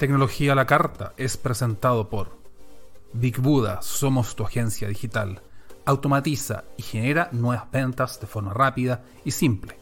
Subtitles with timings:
[0.00, 2.38] Tecnología a la Carta es presentado por
[3.12, 5.42] Big Buda, somos tu agencia digital.
[5.84, 9.76] Automatiza y genera nuevas ventas de forma rápida y simple.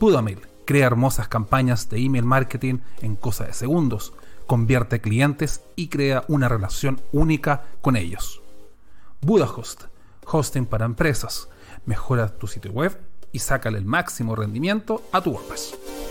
[0.00, 4.14] Budamail crea hermosas campañas de email marketing en cosa de segundos,
[4.48, 8.42] convierte clientes y crea una relación única con ellos.
[9.20, 9.84] BudaHost,
[10.26, 11.48] hosting para empresas,
[11.86, 13.00] mejora tu sitio web
[13.30, 16.09] y sácale el máximo rendimiento a tu WordPress.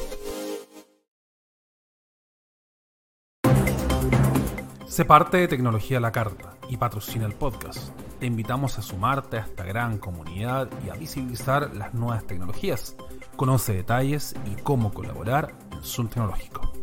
[4.99, 7.97] Se parte de Tecnología a la Carta y patrocina el podcast.
[8.19, 12.97] Te invitamos a sumarte a esta gran comunidad y a visibilizar las nuevas tecnologías.
[13.37, 16.73] Conoce detalles y cómo colaborar en Zoom Tecnológico.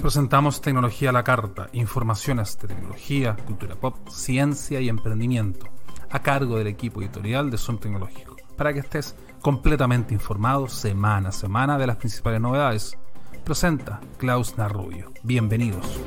[0.00, 5.66] Presentamos Tecnología a la Carta, informaciones de tecnología, cultura pop, ciencia y emprendimiento,
[6.08, 11.32] a cargo del equipo editorial de Zoom Tecnológico, para que estés completamente informado semana a
[11.32, 12.96] semana de las principales novedades
[13.44, 15.12] presenta Klaus Narrubio.
[15.22, 16.00] Bienvenidos.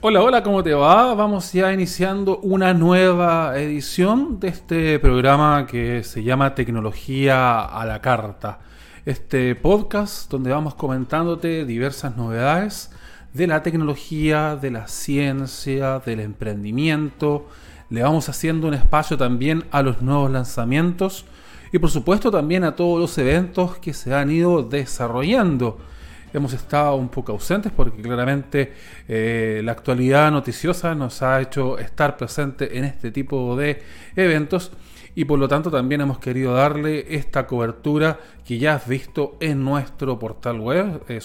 [0.00, 1.14] Hola, hola, ¿cómo te va?
[1.14, 8.00] Vamos ya iniciando una nueva edición de este programa que se llama Tecnología a la
[8.00, 8.58] Carta.
[9.06, 12.90] Este podcast donde vamos comentándote diversas novedades
[13.32, 17.46] de la tecnología, de la ciencia, del emprendimiento,
[17.92, 21.26] le vamos haciendo un espacio también a los nuevos lanzamientos
[21.72, 25.76] y por supuesto también a todos los eventos que se han ido desarrollando.
[26.32, 28.72] Hemos estado un poco ausentes porque claramente
[29.06, 33.82] eh, la actualidad noticiosa nos ha hecho estar presente en este tipo de
[34.16, 34.72] eventos
[35.14, 39.62] y por lo tanto también hemos querido darle esta cobertura que ya has visto en
[39.62, 41.20] nuestro portal web, eh,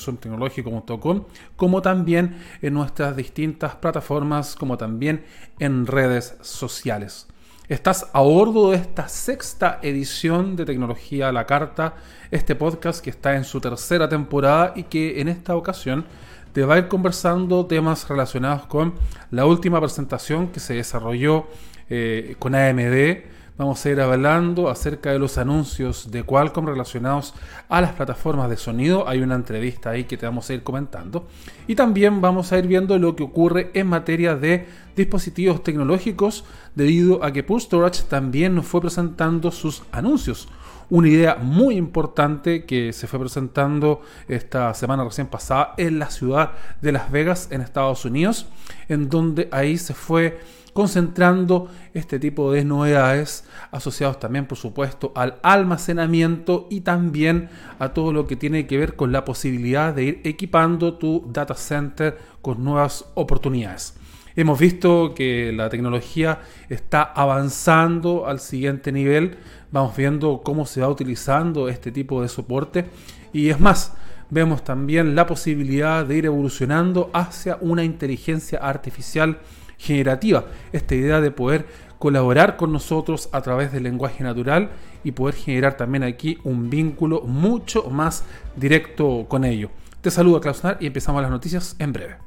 [1.55, 5.23] como también en nuestras distintas plataformas, como también
[5.59, 7.27] en redes sociales.
[7.69, 11.95] Estás a bordo de esta sexta edición de Tecnología a la Carta,
[12.31, 16.05] este podcast que está en su tercera temporada y que en esta ocasión
[16.53, 18.93] te va a ir conversando temas relacionados con
[19.31, 21.47] la última presentación que se desarrolló
[21.89, 27.33] eh, con AMD Vamos a ir hablando acerca de los anuncios de Qualcomm relacionados
[27.69, 29.09] a las plataformas de sonido.
[29.09, 31.25] Hay una entrevista ahí que te vamos a ir comentando.
[31.65, 36.45] Y también vamos a ir viendo lo que ocurre en materia de dispositivos tecnológicos
[36.75, 40.47] debido a que Pulse Storage también nos fue presentando sus anuncios
[40.89, 46.51] una idea muy importante que se fue presentando esta semana recién pasada en la ciudad
[46.81, 48.45] de Las Vegas, en Estados Unidos,
[48.87, 50.39] en donde ahí se fue
[50.77, 57.49] concentrando este tipo de novedades asociados también por supuesto al almacenamiento y también
[57.79, 61.55] a todo lo que tiene que ver con la posibilidad de ir equipando tu data
[61.55, 63.95] center con nuevas oportunidades.
[64.35, 69.35] Hemos visto que la tecnología está avanzando al siguiente nivel,
[69.71, 72.85] vamos viendo cómo se va utilizando este tipo de soporte
[73.33, 73.97] y es más,
[74.29, 79.39] vemos también la posibilidad de ir evolucionando hacia una inteligencia artificial
[79.77, 81.67] generativa, esta idea de poder
[81.99, 84.69] colaborar con nosotros a través del lenguaje natural
[85.03, 88.23] y poder generar también aquí un vínculo mucho más
[88.55, 89.69] directo con ello.
[90.01, 92.17] Te saludo Klausnar y empezamos las noticias en breve.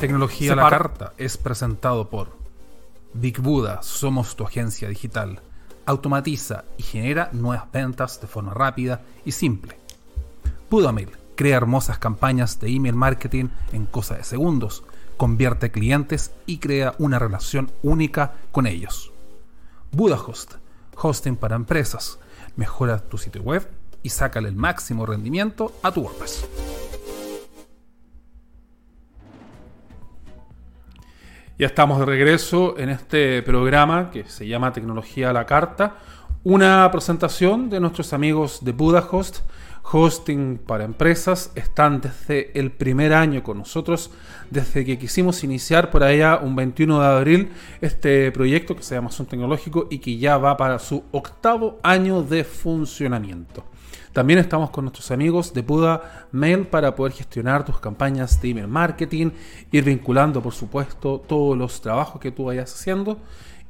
[0.00, 2.36] Tecnología a la carta es presentado por
[3.12, 5.40] Big Buda, somos tu agencia digital.
[5.86, 9.78] Automatiza y genera nuevas ventas de forma rápida y simple.
[10.70, 14.82] Budamail crea hermosas campañas de email marketing en cosa de segundos
[15.16, 19.12] convierte clientes y crea una relación única con ellos.
[19.92, 20.54] BudaHost,
[20.96, 22.18] hosting para empresas,
[22.56, 23.68] mejora tu sitio web
[24.02, 26.48] y sácale el máximo rendimiento a tu WordPress.
[31.56, 35.98] Ya estamos de regreso en este programa que se llama Tecnología a la Carta,
[36.42, 39.38] una presentación de nuestros amigos de BudaHost
[39.92, 41.52] hosting para empresas.
[41.54, 44.10] Están desde el primer año con nosotros,
[44.50, 49.10] desde que quisimos iniciar por allá un 21 de abril este proyecto que se llama
[49.10, 53.64] Zoom Tecnológico y que ya va para su octavo año de funcionamiento.
[54.12, 58.68] También estamos con nuestros amigos de Buda Mail para poder gestionar tus campañas de email
[58.68, 59.32] marketing,
[59.72, 63.18] ir vinculando, por supuesto, todos los trabajos que tú vayas haciendo.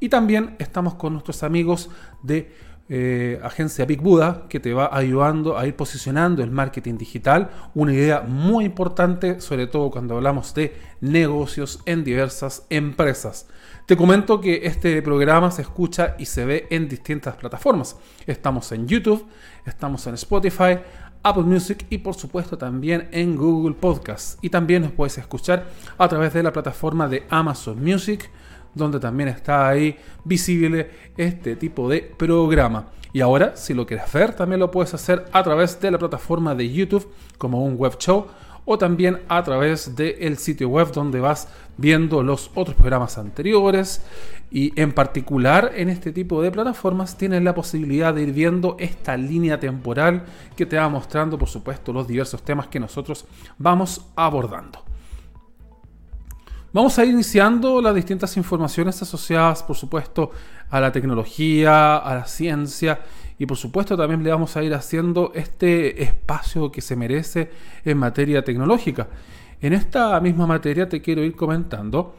[0.00, 1.88] Y también estamos con nuestros amigos
[2.22, 2.52] de
[2.88, 7.94] eh, agencia Big Buddha que te va ayudando a ir posicionando el marketing digital, una
[7.94, 13.48] idea muy importante, sobre todo cuando hablamos de negocios en diversas empresas.
[13.86, 17.96] Te comento que este programa se escucha y se ve en distintas plataformas.
[18.26, 19.26] Estamos en YouTube,
[19.64, 20.78] estamos en Spotify,
[21.22, 24.38] Apple Music y por supuesto también en Google Podcast.
[24.44, 25.66] Y también nos puedes escuchar
[25.96, 28.30] a través de la plataforma de Amazon Music
[28.74, 32.88] donde también está ahí visible este tipo de programa.
[33.12, 36.54] Y ahora, si lo quieres ver, también lo puedes hacer a través de la plataforma
[36.54, 38.26] de YouTube como un web show
[38.64, 44.02] o también a través del sitio web donde vas viendo los otros programas anteriores
[44.50, 49.16] y en particular en este tipo de plataformas tienes la posibilidad de ir viendo esta
[49.16, 50.24] línea temporal
[50.56, 53.26] que te va mostrando por supuesto los diversos temas que nosotros
[53.58, 54.93] vamos abordando.
[56.74, 60.32] Vamos a ir iniciando las distintas informaciones asociadas por supuesto
[60.68, 62.98] a la tecnología, a la ciencia
[63.38, 67.48] y por supuesto también le vamos a ir haciendo este espacio que se merece
[67.84, 69.06] en materia tecnológica.
[69.60, 72.16] En esta misma materia te quiero ir comentando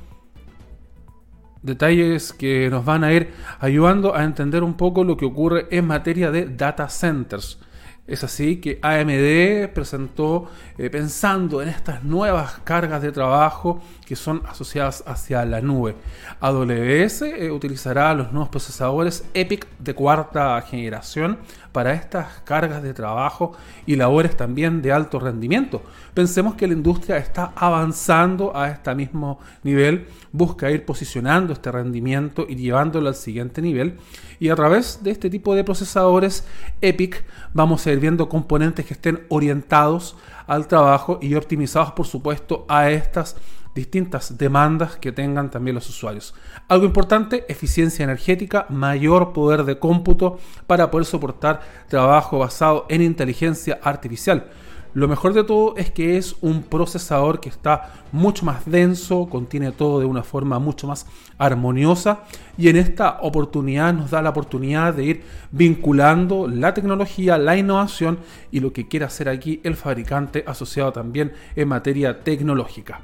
[1.62, 5.86] detalles que nos van a ir ayudando a entender un poco lo que ocurre en
[5.86, 7.60] materia de data centers.
[8.08, 10.48] Es así que AMD presentó,
[10.78, 15.96] eh, pensando en estas nuevas cargas de trabajo que son asociadas hacia la nube.
[16.40, 21.40] AWS eh, utilizará los nuevos procesadores EPIC de cuarta generación
[21.72, 23.54] para estas cargas de trabajo
[23.86, 25.82] y labores también de alto rendimiento.
[26.14, 32.46] Pensemos que la industria está avanzando a este mismo nivel, busca ir posicionando este rendimiento
[32.48, 33.98] y llevándolo al siguiente nivel.
[34.40, 36.46] Y a través de este tipo de procesadores
[36.82, 37.24] EPIC
[37.54, 40.16] vamos a ir viendo componentes que estén orientados
[40.48, 43.36] al trabajo y optimizados por supuesto a estas
[43.76, 46.34] distintas demandas que tengan también los usuarios.
[46.70, 53.80] Algo importante, eficiencia energética, mayor poder de cómputo para poder soportar trabajo basado en inteligencia
[53.84, 54.50] artificial.
[54.96, 59.74] Lo mejor de todo es que es un procesador que está mucho más denso, contiene
[59.74, 61.06] todo de una forma mucho más
[61.38, 62.22] armoniosa
[62.58, 68.20] y en esta oportunidad nos da la oportunidad de ir vinculando la tecnología, la innovación
[68.54, 73.02] y lo que quiere hacer aquí el fabricante asociado también en materia tecnológica.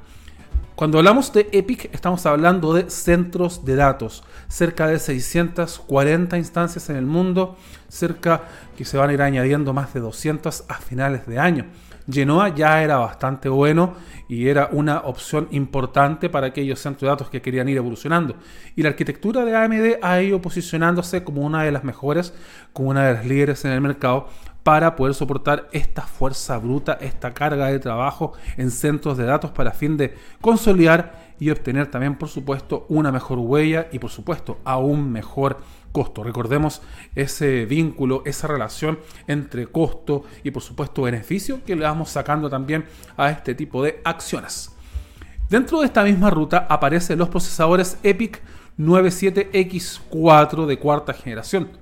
[0.74, 6.96] Cuando hablamos de EPIC estamos hablando de centros de datos, cerca de 640 instancias en
[6.96, 7.56] el mundo,
[7.88, 11.66] cerca que se van a ir añadiendo más de 200 a finales de año.
[12.10, 13.94] Genoa ya era bastante bueno
[14.28, 18.36] y era una opción importante para aquellos centros de datos que querían ir evolucionando.
[18.74, 22.34] Y la arquitectura de AMD ha ido posicionándose como una de las mejores,
[22.72, 24.28] como una de las líderes en el mercado,
[24.62, 29.72] para poder soportar esta fuerza bruta, esta carga de trabajo en centros de datos para
[29.72, 35.10] fin de consolidar y obtener también, por supuesto, una mejor huella y, por supuesto, aún
[35.10, 35.58] mejor
[35.90, 36.22] costo.
[36.22, 36.82] Recordemos
[37.16, 42.84] ese vínculo, esa relación entre costo y, por supuesto, beneficio que le vamos sacando también
[43.16, 44.70] a este tipo de acciones.
[45.50, 48.40] Dentro de esta misma ruta aparecen los procesadores EPIC
[48.78, 51.81] 97X4 de cuarta generación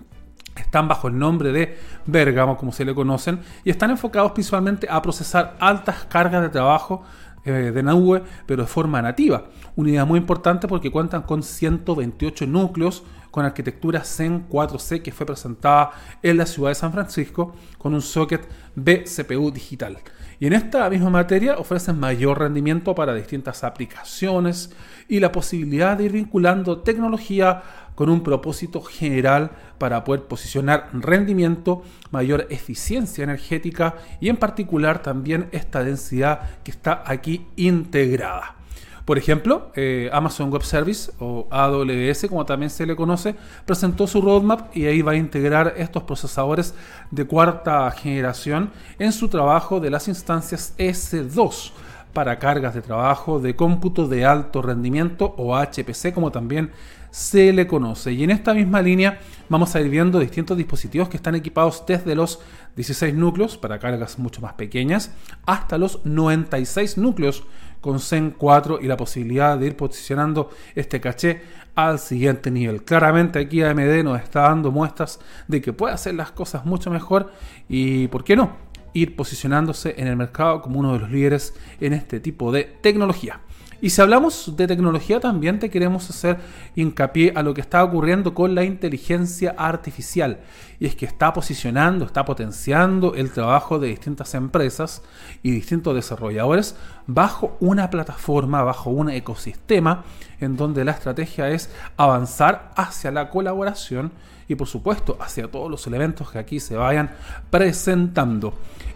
[0.61, 5.01] están bajo el nombre de Bergamo, como se le conocen, y están enfocados principalmente a
[5.03, 7.03] procesar altas cargas de trabajo
[7.45, 9.45] eh, de nube, pero de forma nativa.
[9.75, 15.25] Una idea muy importante porque cuentan con 128 núcleos con arquitectura Zen 4C que fue
[15.25, 15.93] presentada
[16.23, 19.99] en la ciudad de San Francisco con un socket BCPU digital.
[20.39, 24.75] Y en esta misma materia ofrecen mayor rendimiento para distintas aplicaciones
[25.09, 27.63] y la posibilidad de ir vinculando tecnología
[27.95, 35.49] con un propósito general para poder posicionar rendimiento, mayor eficiencia energética y en particular también
[35.53, 38.57] esta densidad que está aquí integrada.
[39.05, 44.21] Por ejemplo, eh, Amazon Web Service o AWS, como también se le conoce, presentó su
[44.21, 46.75] roadmap y ahí va a integrar estos procesadores
[47.11, 51.73] de cuarta generación en su trabajo de las instancias S2
[52.13, 56.71] para cargas de trabajo de cómputo de alto rendimiento o HPC, como también
[57.11, 58.13] se le conoce.
[58.13, 62.15] Y en esta misma línea vamos a ir viendo distintos dispositivos que están equipados desde
[62.15, 62.41] los
[62.77, 65.11] 16 núcleos para cargas mucho más pequeñas
[65.47, 67.45] hasta los 96 núcleos
[67.81, 71.43] con Zen 4 y la posibilidad de ir posicionando este caché
[71.75, 72.85] al siguiente nivel.
[72.85, 77.33] Claramente aquí AMD nos está dando muestras de que puede hacer las cosas mucho mejor
[77.69, 78.70] y, ¿por qué no?
[78.93, 83.41] Ir posicionándose en el mercado como uno de los líderes en este tipo de tecnología.
[83.83, 86.39] Y si hablamos de tecnología, también te queremos hacer
[86.77, 90.41] hincapié a lo que está ocurriendo con la inteligencia artificial.
[90.79, 95.03] Y es que está posicionando, está potenciando el trabajo de distintas empresas
[95.43, 100.05] y distintos desarrolladores bajo una plataforma, bajo un ecosistema
[100.41, 104.13] en donde la estrategia es avanzar hacia la colaboración
[104.51, 107.13] y por supuesto hacia todos los elementos que aquí se vayan
[107.51, 108.53] presentando.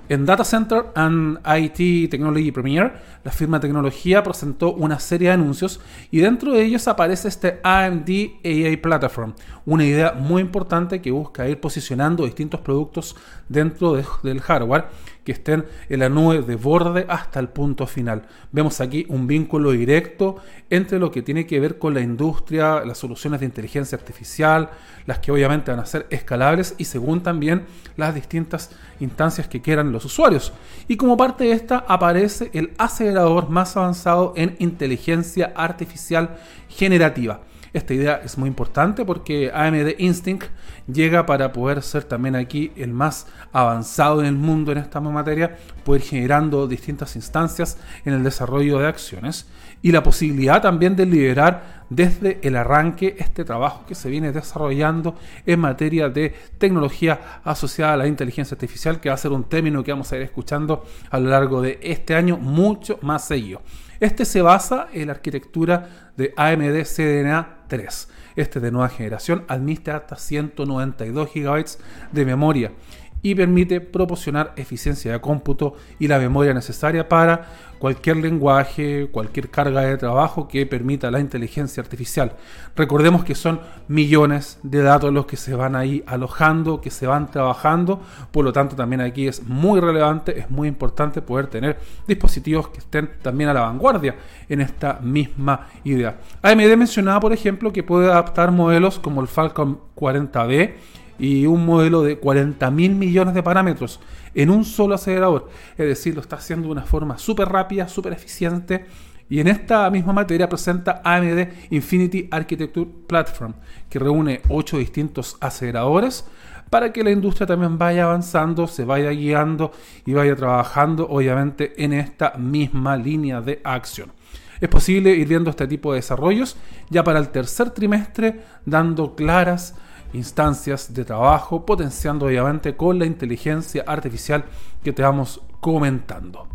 [0.09, 2.93] En Data Center and IT Technology Premier,
[3.23, 5.81] la firma tecnología presentó una serie de anuncios
[6.11, 8.11] y dentro de ellos aparece este AMD
[8.45, 9.33] AI Platform,
[9.65, 13.15] una idea muy importante que busca ir posicionando distintos productos
[13.49, 14.87] dentro del hardware
[15.25, 18.23] que estén en la nube de borde hasta el punto final.
[18.53, 20.37] Vemos aquí un vínculo directo
[20.71, 24.71] entre lo que tiene que ver con la industria, las soluciones de inteligencia artificial,
[25.07, 27.65] las que obviamente van a ser escalables y según también
[27.97, 30.53] las distintas instancias que quieran los usuarios.
[30.89, 36.37] Y como parte de esta aparece el acelerador más avanzado en inteligencia artificial
[36.69, 37.41] generativa.
[37.75, 40.45] Esta idea es muy importante porque AMD Instinct
[40.87, 45.57] llega para poder ser también aquí el más avanzado en el mundo en esta materia,
[45.85, 49.49] poder generando distintas instancias en el desarrollo de acciones
[49.83, 55.17] y la posibilidad también de liderar desde el arranque este trabajo que se viene desarrollando
[55.45, 59.83] en materia de tecnología asociada a la inteligencia artificial, que va a ser un término
[59.83, 63.63] que vamos a ir escuchando a lo largo de este año mucho más seguido.
[64.01, 68.09] Este se basa en la arquitectura de AMD CDNA 3.
[68.37, 71.65] Este de nueva generación admite hasta 192 GB
[72.13, 72.73] de memoria
[73.21, 79.83] y permite proporcionar eficiencia de cómputo y la memoria necesaria para cualquier lenguaje, cualquier carga
[79.83, 82.33] de trabajo que permita la inteligencia artificial.
[82.75, 87.31] Recordemos que son millones de datos los que se van ahí alojando, que se van
[87.31, 88.01] trabajando,
[88.31, 92.79] por lo tanto también aquí es muy relevante, es muy importante poder tener dispositivos que
[92.79, 94.17] estén también a la vanguardia
[94.49, 96.17] en esta misma idea.
[96.41, 100.73] AMD mencionaba, por ejemplo, que puede adaptar modelos como el Falcon 40B,
[101.19, 104.01] y un modelo de 40 mil millones de parámetros
[104.35, 105.49] en un solo acelerador.
[105.77, 108.87] Es decir, lo está haciendo de una forma súper rápida, súper eficiente.
[109.29, 113.55] Y en esta misma materia presenta AMD Infinity Architecture Platform,
[113.89, 116.27] que reúne 8 distintos aceleradores
[116.71, 119.73] para que la industria también vaya avanzando, se vaya guiando
[120.05, 124.13] y vaya trabajando, obviamente, en esta misma línea de acción.
[124.61, 126.57] Es posible ir viendo este tipo de desarrollos
[126.91, 129.77] ya para el tercer trimestre, dando claras
[130.15, 134.45] instancias de trabajo, potenciando obviamente con la inteligencia artificial
[134.83, 136.49] que te vamos comentando.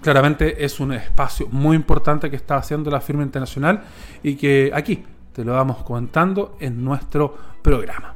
[0.00, 3.82] Claramente es un espacio muy importante que está haciendo la firma internacional
[4.22, 8.14] y que aquí te lo vamos comentando en nuestro programa.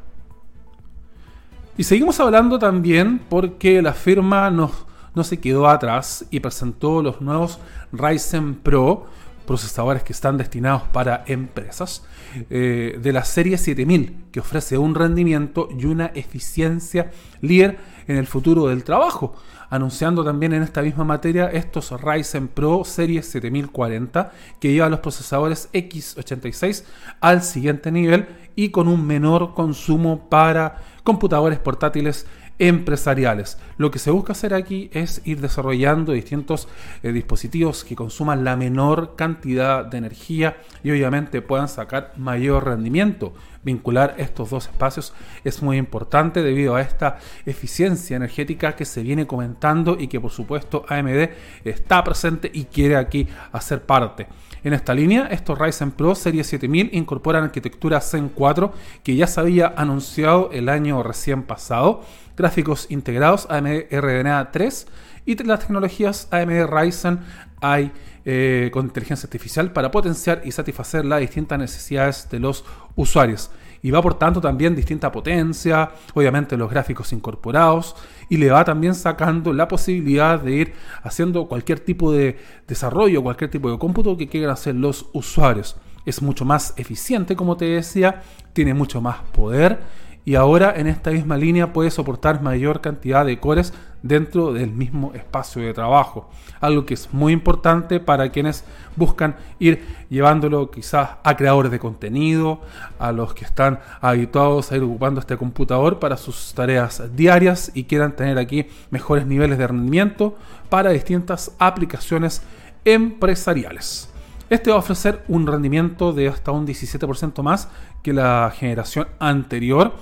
[1.78, 4.70] Y seguimos hablando también porque la firma no,
[5.14, 7.58] no se quedó atrás y presentó los nuevos
[7.92, 9.06] Ryzen Pro
[9.46, 12.04] procesadores que están destinados para empresas,
[12.50, 17.10] eh, de la serie 7000, que ofrece un rendimiento y una eficiencia
[17.40, 19.34] líder en el futuro del trabajo,
[19.70, 25.68] anunciando también en esta misma materia estos Ryzen Pro Serie 7040, que llevan los procesadores
[25.72, 26.84] x86
[27.20, 32.26] al siguiente nivel y con un menor consumo para computadores portátiles
[32.58, 33.58] empresariales.
[33.76, 36.68] Lo que se busca hacer aquí es ir desarrollando distintos
[37.02, 43.34] eh, dispositivos que consuman la menor cantidad de energía y obviamente puedan sacar mayor rendimiento.
[43.62, 49.26] Vincular estos dos espacios es muy importante debido a esta eficiencia energética que se viene
[49.26, 51.30] comentando y que por supuesto AMD
[51.64, 54.28] está presente y quiere aquí hacer parte.
[54.62, 58.72] En esta línea, estos Ryzen Pro Serie 7000 incorporan arquitectura Zen 4
[59.02, 62.02] que ya se había anunciado el año recién pasado
[62.36, 64.86] gráficos integrados AMD RDNA 3
[65.26, 67.18] y las tecnologías AMD Ryzen
[67.60, 67.92] hay
[68.24, 72.64] eh, con inteligencia artificial para potenciar y satisfacer las distintas necesidades de los
[72.94, 73.50] usuarios.
[73.82, 77.94] Y va por tanto también distinta potencia, obviamente los gráficos incorporados,
[78.28, 83.50] y le va también sacando la posibilidad de ir haciendo cualquier tipo de desarrollo, cualquier
[83.50, 85.76] tipo de cómputo que quieran hacer los usuarios.
[86.04, 89.78] Es mucho más eficiente, como te decía, tiene mucho más poder
[90.26, 95.14] y ahora en esta misma línea puede soportar mayor cantidad de cores dentro del mismo
[95.14, 96.28] espacio de trabajo.
[96.60, 98.64] Algo que es muy importante para quienes
[98.96, 102.60] buscan ir llevándolo quizás a creadores de contenido,
[102.98, 107.84] a los que están habituados a ir ocupando este computador para sus tareas diarias y
[107.84, 110.36] quieran tener aquí mejores niveles de rendimiento
[110.68, 112.42] para distintas aplicaciones
[112.84, 114.12] empresariales.
[114.48, 117.68] Este va a ofrecer un rendimiento de hasta un 17% más
[118.04, 119.94] que la generación anterior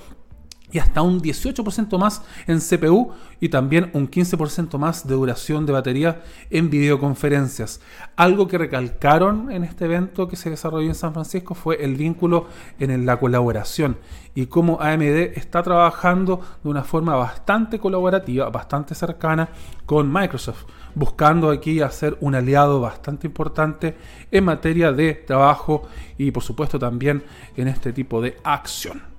[0.71, 5.73] y hasta un 18% más en CPU y también un 15% más de duración de
[5.73, 7.81] batería en videoconferencias.
[8.15, 12.47] Algo que recalcaron en este evento que se desarrolló en San Francisco fue el vínculo
[12.79, 13.97] en la colaboración
[14.33, 19.49] y cómo AMD está trabajando de una forma bastante colaborativa, bastante cercana
[19.85, 23.95] con Microsoft, buscando aquí hacer un aliado bastante importante
[24.31, 25.83] en materia de trabajo
[26.17, 27.23] y por supuesto también
[27.55, 29.14] en este tipo de acción.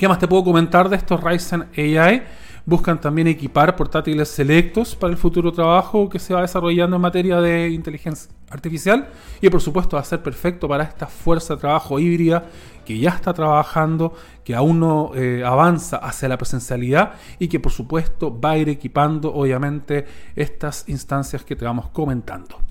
[0.00, 2.22] ¿Qué más te puedo comentar de estos Ryzen AI?
[2.64, 7.38] Buscan también equipar portátiles selectos para el futuro trabajo que se va desarrollando en materia
[7.42, 9.10] de inteligencia artificial
[9.42, 12.44] y por supuesto va a ser perfecto para esta fuerza de trabajo híbrida
[12.86, 17.72] que ya está trabajando, que aún no eh, avanza hacia la presencialidad y que por
[17.72, 22.69] supuesto va a ir equipando obviamente estas instancias que te vamos comentando.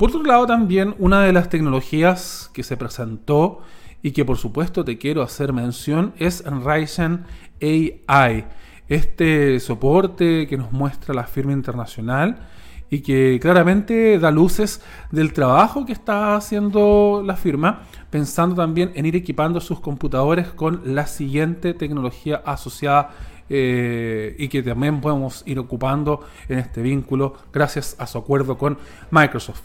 [0.00, 3.60] Por otro lado también una de las tecnologías que se presentó
[4.00, 7.24] y que por supuesto te quiero hacer mención es Ryzen
[7.60, 8.46] AI,
[8.88, 12.48] este soporte que nos muestra la firma internacional
[12.88, 14.80] y que claramente da luces
[15.10, 20.80] del trabajo que está haciendo la firma, pensando también en ir equipando sus computadores con
[20.94, 23.10] la siguiente tecnología asociada
[23.50, 28.78] eh, y que también podemos ir ocupando en este vínculo gracias a su acuerdo con
[29.10, 29.60] Microsoft.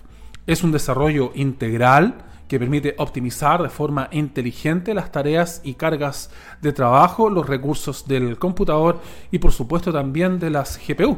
[0.48, 2.16] Es un desarrollo integral
[2.48, 6.30] que permite optimizar de forma inteligente las tareas y cargas
[6.62, 11.18] de trabajo, los recursos del computador y por supuesto también de las GPU.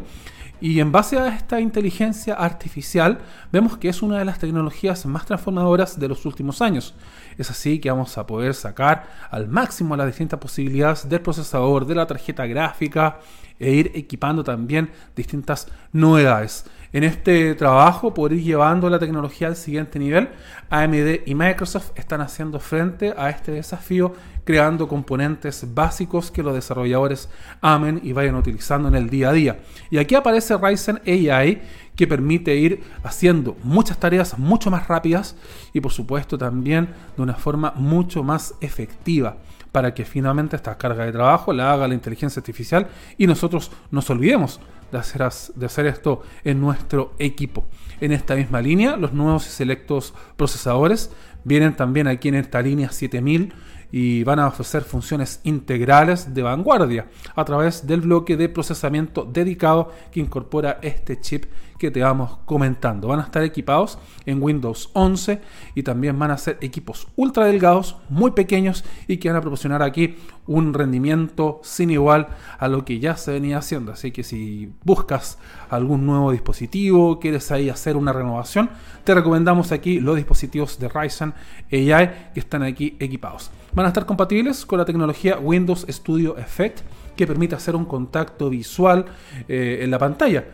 [0.59, 3.19] Y en base a esta inteligencia artificial,
[3.51, 6.95] vemos que es una de las tecnologías más transformadoras de los últimos años.
[7.37, 11.95] Es así que vamos a poder sacar al máximo las distintas posibilidades del procesador, de
[11.95, 13.19] la tarjeta gráfica
[13.59, 16.65] e ir equipando también distintas novedades.
[16.93, 20.29] En este trabajo, por ir llevando la tecnología al siguiente nivel,
[20.69, 24.13] AMD y Microsoft están haciendo frente a este desafío
[24.47, 27.27] creando componentes básicos que los desarrolladores
[27.59, 29.59] amen y vayan utilizando en el día a día.
[29.91, 31.61] Y aquí aparece Ryzen AI
[31.97, 35.35] que permite ir haciendo muchas tareas mucho más rápidas
[35.73, 39.35] y por supuesto también de una forma mucho más efectiva
[39.73, 44.09] para que finalmente esta carga de trabajo la haga la inteligencia artificial y nosotros nos
[44.09, 45.21] olvidemos de hacer,
[45.55, 47.65] de hacer esto en nuestro equipo.
[47.99, 51.11] En esta misma línea, los nuevos y selectos procesadores
[51.43, 53.53] vienen también aquí en esta línea 7000
[53.91, 59.91] y van a ofrecer funciones integrales de vanguardia a través del bloque de procesamiento dedicado
[60.11, 61.45] que incorpora este chip
[61.77, 63.07] que te vamos comentando.
[63.07, 65.41] Van a estar equipados en Windows 11
[65.75, 69.83] y también van a ser equipos ultra delgados, muy pequeños y que van a proporcionar
[69.83, 70.15] aquí
[70.47, 73.91] un rendimiento sin igual a lo que ya se venía haciendo.
[73.91, 75.37] Así que si buscas
[75.69, 78.69] algún nuevo dispositivo, quieres ahí hacer una renovación,
[79.03, 81.33] te recomendamos aquí los dispositivos de Ryzen
[81.71, 83.51] AI que están aquí equipados.
[83.77, 86.79] Van a estar compatibles con la tecnología Windows Studio Effect
[87.15, 89.05] que permite hacer un contacto visual
[89.47, 90.45] eh, en la pantalla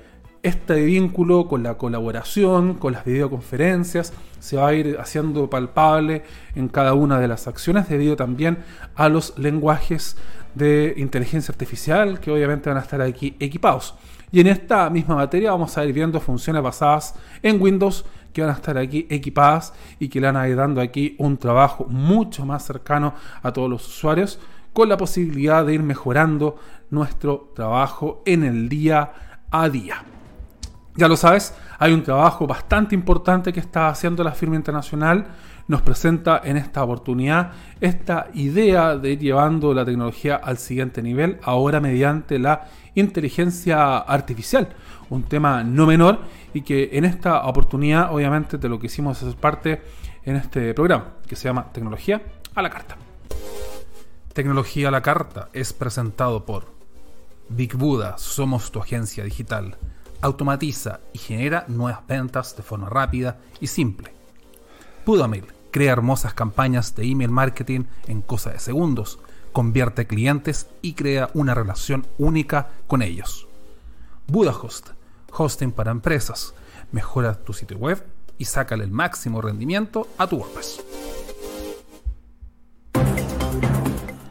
[0.44, 6.68] este vínculo con la colaboración, con las videoconferencias, se va a ir haciendo palpable en
[6.68, 8.58] cada una de las acciones debido también
[8.96, 10.18] a los lenguajes
[10.54, 13.96] de inteligencia artificial que obviamente van a estar aquí equipados.
[14.34, 18.04] Y en esta misma materia vamos a ir viendo funciones basadas en Windows
[18.34, 21.38] que van a estar aquí equipadas y que le van a ir dando aquí un
[21.38, 24.40] trabajo mucho más cercano a todos los usuarios
[24.74, 26.58] con la posibilidad de ir mejorando
[26.90, 29.14] nuestro trabajo en el día
[29.52, 30.04] a día.
[30.96, 35.26] Ya lo sabes, hay un trabajo bastante importante que está haciendo la firma internacional.
[35.68, 41.40] Nos presenta en esta oportunidad esta idea de ir llevando la tecnología al siguiente nivel,
[41.44, 44.70] ahora mediante la inteligencia artificial.
[45.10, 46.20] Un tema no menor
[46.54, 49.82] y que en esta oportunidad obviamente de lo que hicimos es parte
[50.24, 52.22] en este programa, que se llama Tecnología
[52.56, 52.98] a la Carta.
[54.34, 56.74] Tecnología a la Carta es presentado por
[57.50, 59.78] Big Buda, somos tu agencia digital
[60.24, 64.23] automatiza y genera nuevas ventas de forma rápida y simple.
[65.06, 69.20] Pudamail crea hermosas campañas de email marketing en cosa de segundos,
[69.52, 73.48] convierte clientes y crea una relación única con ellos.
[74.28, 74.90] Budahost,
[75.32, 76.54] hosting para empresas,
[76.92, 78.06] mejora tu sitio web
[78.38, 80.84] y sácale el máximo rendimiento a tu WordPress.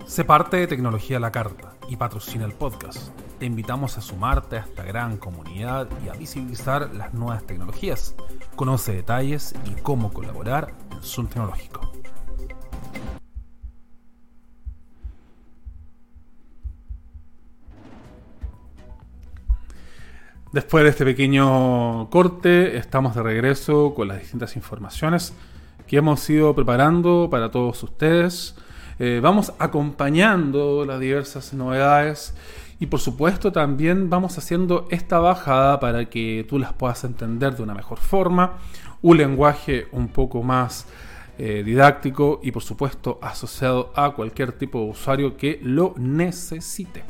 [0.07, 3.11] Se parte de Tecnología a la Carta y patrocina el podcast
[3.43, 8.15] te invitamos a sumarte a esta gran comunidad y a visibilizar las nuevas tecnologías.
[8.55, 11.91] Conoce detalles y cómo colaborar en Zoom Tecnológico.
[20.53, 25.35] Después de este pequeño corte, estamos de regreso con las distintas informaciones
[25.89, 28.55] que hemos ido preparando para todos ustedes.
[29.01, 32.37] Eh, vamos acompañando las diversas novedades
[32.83, 37.63] y por supuesto también vamos haciendo esta bajada para que tú las puedas entender de
[37.63, 38.55] una mejor forma,
[39.03, 40.89] un lenguaje un poco más
[41.39, 47.05] eh, didáctico y por supuesto asociado a cualquier tipo de usuario que lo necesite.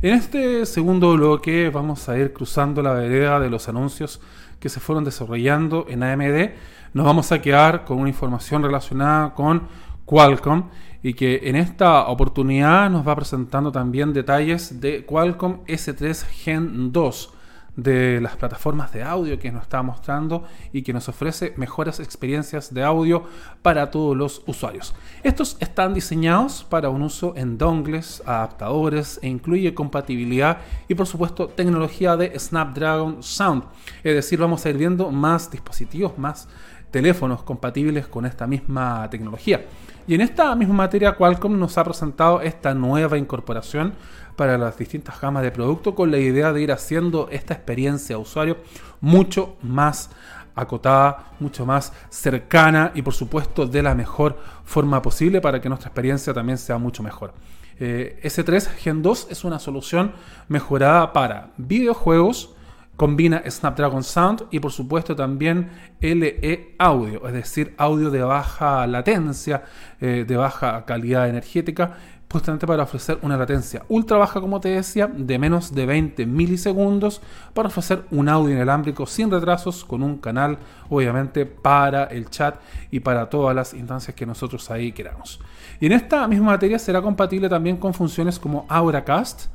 [0.00, 4.22] En este segundo bloque vamos a ir cruzando la vereda de los anuncios
[4.58, 6.52] que se fueron desarrollando en AMD.
[6.94, 9.68] Nos vamos a quedar con una información relacionada con
[10.06, 10.70] Qualcomm
[11.04, 17.30] y que en esta oportunidad nos va presentando también detalles de Qualcomm S3 Gen 2
[17.76, 22.72] de las plataformas de audio que nos está mostrando y que nos ofrece mejores experiencias
[22.72, 23.24] de audio
[23.60, 24.94] para todos los usuarios.
[25.22, 31.48] Estos están diseñados para un uso en dongles, adaptadores e incluye compatibilidad y por supuesto
[31.48, 33.64] tecnología de Snapdragon Sound.
[34.02, 36.48] Es decir, vamos a ir viendo más dispositivos, más
[36.90, 39.66] teléfonos compatibles con esta misma tecnología.
[40.06, 43.94] Y en esta misma materia Qualcomm nos ha presentado esta nueva incorporación
[44.36, 48.58] para las distintas gamas de producto con la idea de ir haciendo esta experiencia usuario
[49.00, 50.10] mucho más
[50.54, 55.88] acotada, mucho más cercana y por supuesto de la mejor forma posible para que nuestra
[55.88, 57.32] experiencia también sea mucho mejor.
[57.80, 60.12] Eh, S3 Gen 2 es una solución
[60.48, 62.53] mejorada para videojuegos,
[62.96, 69.64] combina Snapdragon Sound y por supuesto también LE Audio, es decir, audio de baja latencia,
[70.00, 71.96] eh, de baja calidad energética
[72.34, 77.22] justamente para ofrecer una latencia ultra baja, como te decía, de menos de 20 milisegundos,
[77.52, 80.58] para ofrecer un audio inalámbrico sin retrasos, con un canal,
[80.90, 82.56] obviamente, para el chat
[82.90, 85.38] y para todas las instancias que nosotros ahí queramos.
[85.78, 89.46] Y en esta misma materia será compatible también con funciones como Auracast,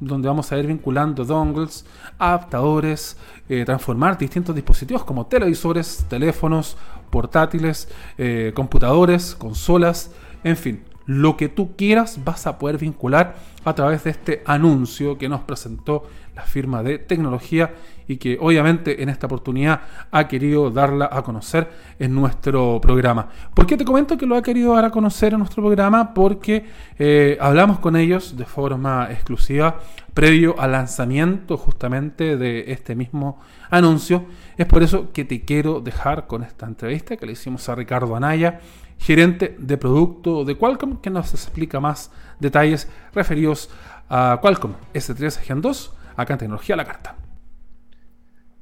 [0.00, 1.86] donde vamos a ir vinculando dongles,
[2.18, 3.16] adaptadores,
[3.48, 6.76] eh, transformar distintos dispositivos como televisores, teléfonos,
[7.10, 10.10] portátiles, eh, computadores, consolas,
[10.44, 15.18] en fin, lo que tú quieras vas a poder vincular a través de este anuncio
[15.18, 16.04] que nos presentó
[16.34, 17.74] la firma de tecnología
[18.08, 23.28] y que obviamente en esta oportunidad ha querido darla a conocer en nuestro programa.
[23.54, 26.14] ¿Por qué te comento que lo ha querido dar a conocer en nuestro programa?
[26.14, 26.66] Porque
[26.98, 29.80] eh, hablamos con ellos de forma exclusiva
[30.16, 33.38] previo al lanzamiento justamente de este mismo
[33.68, 34.24] anuncio.
[34.56, 38.16] Es por eso que te quiero dejar con esta entrevista que le hicimos a Ricardo
[38.16, 38.60] Anaya,
[38.98, 43.68] gerente de producto de Qualcomm, que nos explica más detalles referidos
[44.08, 47.25] a Qualcomm S3 Gen 2, acá en Tecnología a la Carta.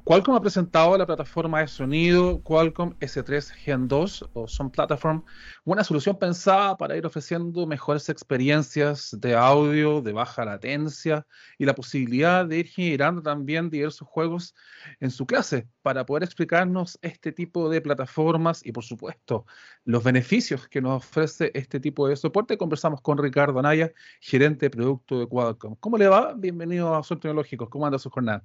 [0.04, 5.24] Qualcomm ha presentado la plataforma de sonido Qualcomm S3 Gen 2 o Sound Platform,
[5.64, 11.74] una solución pensada para ir ofreciendo mejores experiencias de audio de baja latencia y la
[11.74, 14.54] posibilidad de ir generando también diversos juegos
[15.00, 19.46] en su clase para poder explicarnos este tipo de plataformas y por supuesto
[19.86, 22.58] los beneficios que nos ofrece este tipo de soporte.
[22.58, 23.90] Conversamos con Ricardo Anaya,
[24.20, 25.76] gerente de producto de Qualcomm.
[25.76, 26.34] ¿Cómo le va?
[26.34, 27.70] Bienvenido a Sol Tecnológicos.
[27.70, 28.44] ¿Cómo anda su jornada?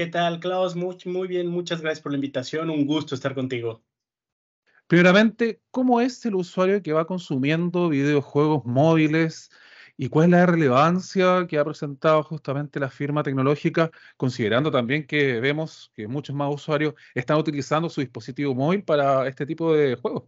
[0.00, 0.74] ¿Qué tal, Klaus?
[0.74, 2.70] Muy, muy bien, muchas gracias por la invitación.
[2.70, 3.82] Un gusto estar contigo.
[4.86, 9.50] Primeramente, ¿cómo es el usuario que va consumiendo videojuegos móviles
[9.98, 15.38] y cuál es la relevancia que ha presentado justamente la firma tecnológica, considerando también que
[15.38, 20.22] vemos que muchos más usuarios están utilizando su dispositivo móvil para este tipo de juegos?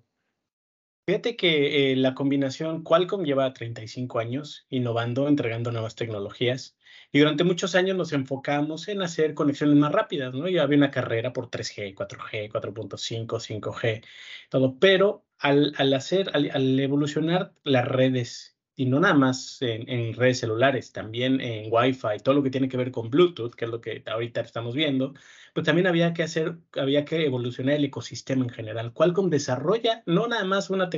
[1.06, 6.76] Fíjate que eh, la combinación Qualcomm lleva 35 años innovando, entregando nuevas tecnologías.
[7.10, 10.48] Y durante muchos años nos enfocamos en hacer conexiones más rápidas, ¿no?
[10.48, 14.04] Ya había una carrera por 3G, 4G, 4.5, 5G,
[14.48, 14.78] todo.
[14.78, 20.40] Pero al, al hacer, al, al evolucionar las redes y no nada más en, redes
[20.40, 23.80] celulares, también en Wi-Fi, todo lo que tiene que ver con Bluetooth, que es lo
[23.80, 25.14] que ahorita estamos viendo,
[25.54, 28.92] pues también había que hacer, había que evolucionar el ecosistema en general.
[28.94, 30.88] Qualcomm desarrolla no nada más una,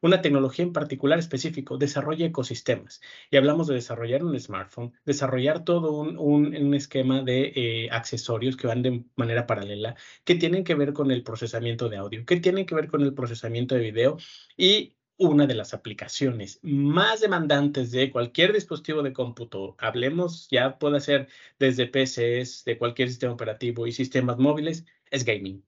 [0.00, 3.00] una tecnología en particular específico, desarrolla ecosistemas.
[3.30, 8.66] Y hablamos de desarrollar un smartphone, desarrollar todo un, un, esquema de eh, accesorios que
[8.66, 12.66] van de manera paralela, que tienen que ver con el procesamiento de audio, que tienen
[12.66, 14.16] que ver con el procesamiento de video
[14.56, 21.00] y una de las aplicaciones más demandantes de cualquier dispositivo de cómputo, hablemos, ya puede
[21.00, 25.64] ser desde PCs, de cualquier sistema operativo y sistemas móviles, es gaming.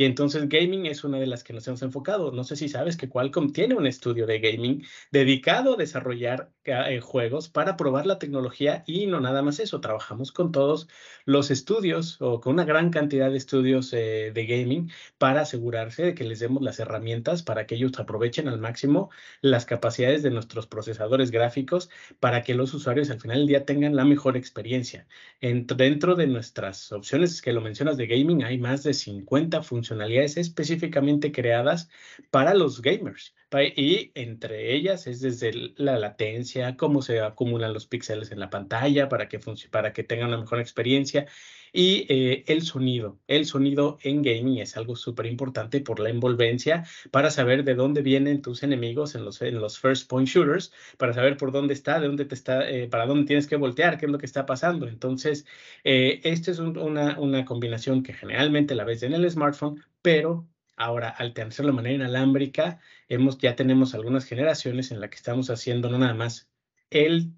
[0.00, 2.32] Y entonces gaming es una de las que nos hemos enfocado.
[2.32, 7.00] No sé si sabes que Qualcomm tiene un estudio de gaming dedicado a desarrollar eh,
[7.00, 9.82] juegos para probar la tecnología y no nada más eso.
[9.82, 10.88] Trabajamos con todos
[11.26, 16.14] los estudios o con una gran cantidad de estudios eh, de gaming para asegurarse de
[16.14, 19.10] que les demos las herramientas para que ellos aprovechen al máximo
[19.42, 23.94] las capacidades de nuestros procesadores gráficos para que los usuarios al final del día tengan
[23.96, 25.06] la mejor experiencia.
[25.42, 30.36] dentro de nuestras opciones que lo mencionas de gaming hay más de 50 funciones funcionalidades
[30.36, 31.90] específicamente creadas
[32.30, 33.34] para los gamers.
[33.76, 39.08] Y entre ellas es desde la latencia, cómo se acumulan los píxeles en la pantalla
[39.08, 41.26] para que, para que tengan una mejor experiencia.
[41.72, 43.18] Y eh, el sonido.
[43.26, 48.02] El sonido en gaming es algo súper importante por la envolvencia para saber de dónde
[48.02, 52.00] vienen tus enemigos en los, en los first point shooters, para saber por dónde está,
[52.00, 54.46] de dónde te está, eh, para dónde tienes que voltear, qué es lo que está
[54.46, 54.88] pasando.
[54.88, 55.46] Entonces,
[55.84, 60.46] eh, esta es una, una combinación que generalmente la ves en el smartphone, pero
[60.80, 65.50] Ahora, al hacerlo de manera inalámbrica, hemos, ya tenemos algunas generaciones en las que estamos
[65.50, 66.49] haciendo no nada más
[66.90, 67.32] el,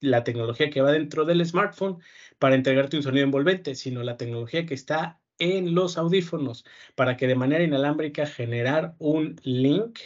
[0.00, 1.98] la tecnología que va dentro del smartphone
[2.38, 7.26] para entregarte un sonido envolvente, sino la tecnología que está en los audífonos para que
[7.26, 10.00] de manera inalámbrica generar un link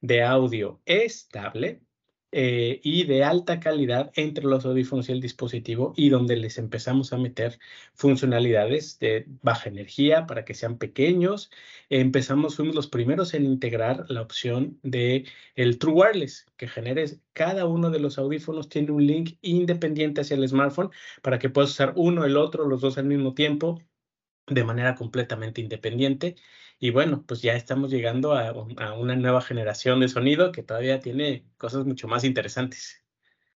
[0.00, 1.82] de audio estable
[2.32, 7.12] eh, y de alta calidad entre los audífonos y el dispositivo y donde les empezamos
[7.12, 7.58] a meter
[7.94, 11.50] funcionalidades de baja energía para que sean pequeños.
[11.90, 17.66] Empezamos, fuimos los primeros en integrar la opción de el True Wireless, que generes cada
[17.66, 20.90] uno de los audífonos tiene un link independiente hacia el smartphone
[21.22, 23.80] para que puedas usar uno, el otro, los dos al mismo tiempo
[24.46, 26.36] de manera completamente independiente.
[26.78, 28.52] Y bueno, pues ya estamos llegando a,
[28.94, 33.04] una nueva generación de sonido que todavía tiene cosas mucho más interesantes.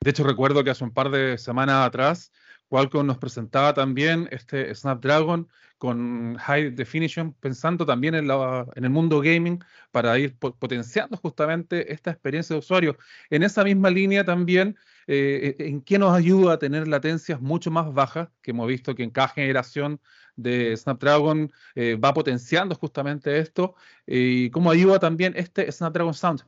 [0.02, 2.34] De hecho, recuerdo que hace un par de semanas atrás,
[2.74, 9.64] Qualcomm nos presentaba también este Snapdragon con High Definition, pensando también en, el mundo gaming
[9.92, 12.98] para ir potenciando justamente esta experiencia de usuario.
[13.30, 17.94] En esa misma línea también, eh, ¿en qué nos ayuda a tener latencias mucho más
[17.94, 18.30] bajas?
[18.42, 20.02] Que hemos visto que en cada generación
[20.36, 23.76] de Snapdragon eh, va potenciando justamente esto
[24.08, 26.42] y cómo ayuda también este Snapdragon Sound.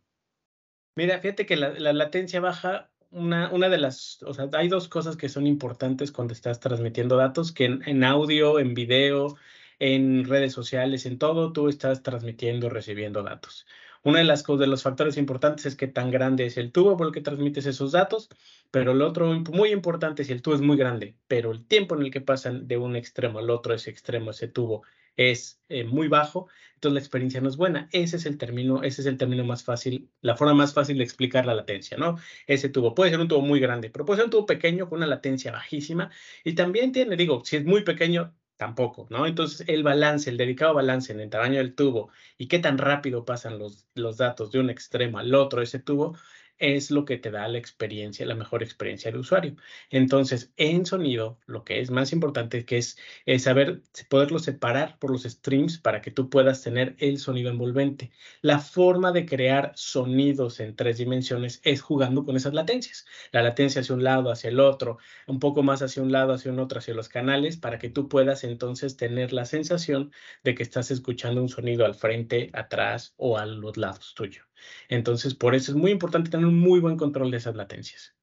[0.95, 5.15] Mira, fíjate que la, latencia baja, una, una, de las, o sea, hay dos cosas
[5.15, 9.37] que son importantes cuando estás transmitiendo datos, que en, audio, en video,
[9.79, 13.65] en redes sociales, en todo, tú estás transmitiendo, recibiendo datos.
[14.03, 17.07] Una de las de los factores importantes es que tan grande es el tubo por
[17.07, 18.29] el que transmites esos datos,
[18.69, 21.95] pero el otro muy importante es si el tubo es muy grande, pero el tiempo
[21.95, 24.83] en el que pasan de un extremo al otro, ese extremo, ese tubo,
[25.17, 27.89] es eh, muy bajo, entonces la experiencia no es buena.
[27.91, 31.03] Ese es el término, ese es el término más fácil, la forma más fácil de
[31.03, 32.17] explicar la latencia, ¿no?
[32.47, 34.97] Ese tubo puede ser un tubo muy grande, pero puede ser un tubo pequeño con
[34.97, 36.11] una latencia bajísima
[36.43, 39.25] y también tiene, digo, si es muy pequeño, tampoco, ¿no?
[39.25, 43.25] Entonces, el balance, el dedicado balance en el tamaño del tubo y qué tan rápido
[43.25, 46.17] pasan los, los datos de un extremo al otro ese tubo,
[46.59, 49.55] es lo que te da la experiencia, la mejor experiencia de usuario.
[49.89, 52.97] Entonces, en sonido, lo que es más importante es,
[53.39, 58.11] saber poderlo separar por los streams para que tú puedas tener el sonido envolvente.
[58.41, 63.05] La forma de crear sonidos en tres dimensiones es jugando con esas latencias.
[63.31, 66.51] La latencia hacia un lado, hacia el otro, un poco más hacia un lado, hacia
[66.51, 70.11] un otro, hacia los canales, para que tú puedas entonces tener la sensación
[70.43, 74.43] de que estás escuchando un sonido al frente, atrás o a los lados tuyo.
[74.89, 78.15] Entonces, por eso es muy importante tener un muy buen control de esas latencias.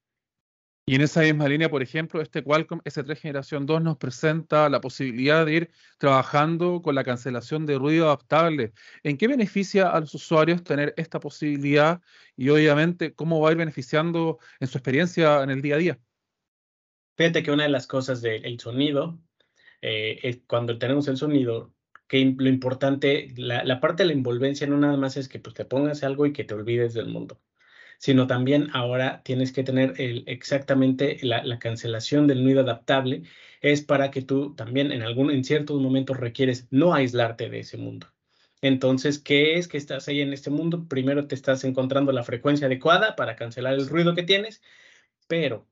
[0.85, 4.81] Y en esa misma línea, por ejemplo, este Qualcomm S3 Generación 2 nos presenta la
[4.81, 8.73] posibilidad de ir trabajando con la cancelación de ruido adaptable.
[9.05, 12.03] ¿En qué beneficia a los usuarios tener esta posibilidad
[12.37, 16.01] y obviamente cómo va a ir beneficiando en su experiencia en el día a día?
[17.17, 19.21] Fíjate que una de las cosas del sonido,
[19.83, 21.73] eh, es cuando tenemos el sonido,
[22.13, 26.03] lo importante, la, parte de la envolvencia no nada más es que pues, te pongas
[26.03, 27.41] algo y que te olvides del mundo,
[27.99, 29.95] sino también ahora tienes que tener
[30.27, 33.23] exactamente la, cancelación del ruido adaptable,
[33.61, 37.79] es para que tú también en, algún, en ciertos momentos requieres no aislarte de ese
[37.79, 38.09] mundo.
[38.61, 40.87] Entonces, ¿qué es que estás ahí en este mundo?
[40.89, 44.63] Primero te estás encontrando la frecuencia adecuada para cancelar el ruido que tienes,
[45.29, 45.67] pero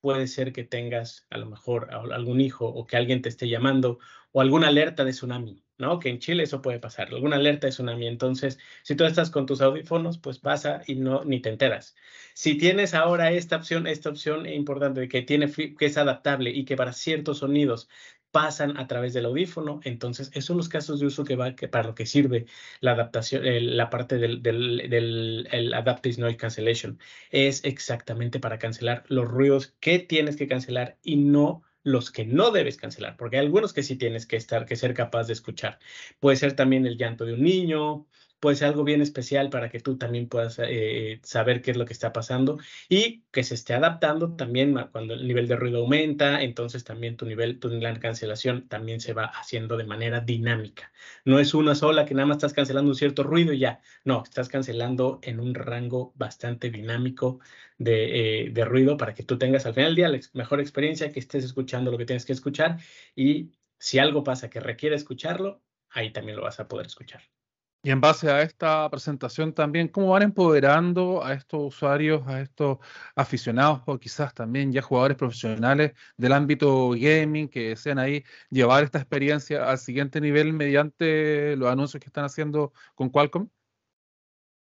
[0.00, 3.98] puede ser que tengas a lo mejor algún hijo o que alguien te esté llamando
[4.32, 5.98] o alguna alerta de tsunami, ¿no?
[5.98, 8.06] Que en Chile eso puede pasar, alguna alerta de tsunami.
[8.06, 11.96] Entonces, si tú estás con tus audífonos, pues pasa y no ni te enteras.
[12.34, 16.76] Si tienes ahora esta opción, esta opción importante que tiene que es adaptable y que
[16.76, 17.88] para ciertos sonidos
[18.30, 19.80] pasan a través del audífono.
[19.84, 22.46] Entonces, esos son los casos de uso que va, para lo que sirve
[22.80, 23.42] la adaptación,
[23.76, 26.98] la parte del, del, del el Adaptive Noise Cancellation.
[27.30, 32.50] Es exactamente para cancelar los ruidos que tienes que cancelar y no los que no
[32.50, 35.78] debes cancelar, porque hay algunos que sí tienes que estar, que ser capaz de escuchar.
[36.20, 38.06] Puede ser también el llanto de un niño,
[38.40, 41.84] puede ser algo bien especial para que tú también puedas eh, saber qué es lo
[41.84, 46.42] que está pasando y que se esté adaptando también cuando el nivel de ruido aumenta,
[46.42, 50.92] entonces también tu nivel, tu nivel de cancelación también se va haciendo de manera dinámica.
[51.24, 54.22] No es una sola que nada más estás cancelando un cierto ruido y ya, no,
[54.22, 57.40] estás cancelando en un rango bastante dinámico
[57.78, 61.12] de, eh, de ruido para que tú tengas al final del día la mejor experiencia,
[61.12, 62.78] que estés escuchando lo que tienes que escuchar
[63.14, 67.22] y si algo pasa que requiere escucharlo, ahí también lo vas a poder escuchar.
[67.82, 72.78] Y en base a esta presentación también, ¿cómo van empoderando a estos usuarios, a estos
[73.14, 78.98] aficionados o quizás también ya jugadores profesionales del ámbito gaming que desean ahí llevar esta
[78.98, 83.48] experiencia al siguiente nivel mediante los anuncios que están haciendo con Qualcomm?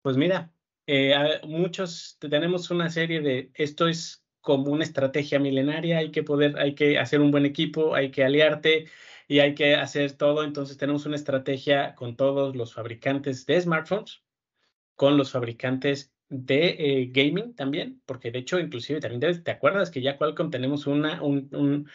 [0.01, 0.51] Pues mira,
[0.85, 1.15] eh,
[1.47, 6.75] muchos tenemos una serie de, esto es como una estrategia milenaria, hay que poder, hay
[6.75, 8.85] que hacer un buen equipo, hay que aliarte
[9.27, 10.43] y hay que hacer todo.
[10.43, 14.23] Entonces tenemos una estrategia con todos los fabricantes de smartphones,
[14.95, 20.01] con los fabricantes de eh, gaming también, porque de hecho, inclusive también te acuerdas que
[20.01, 21.89] ya Qualcomm tenemos una, un, un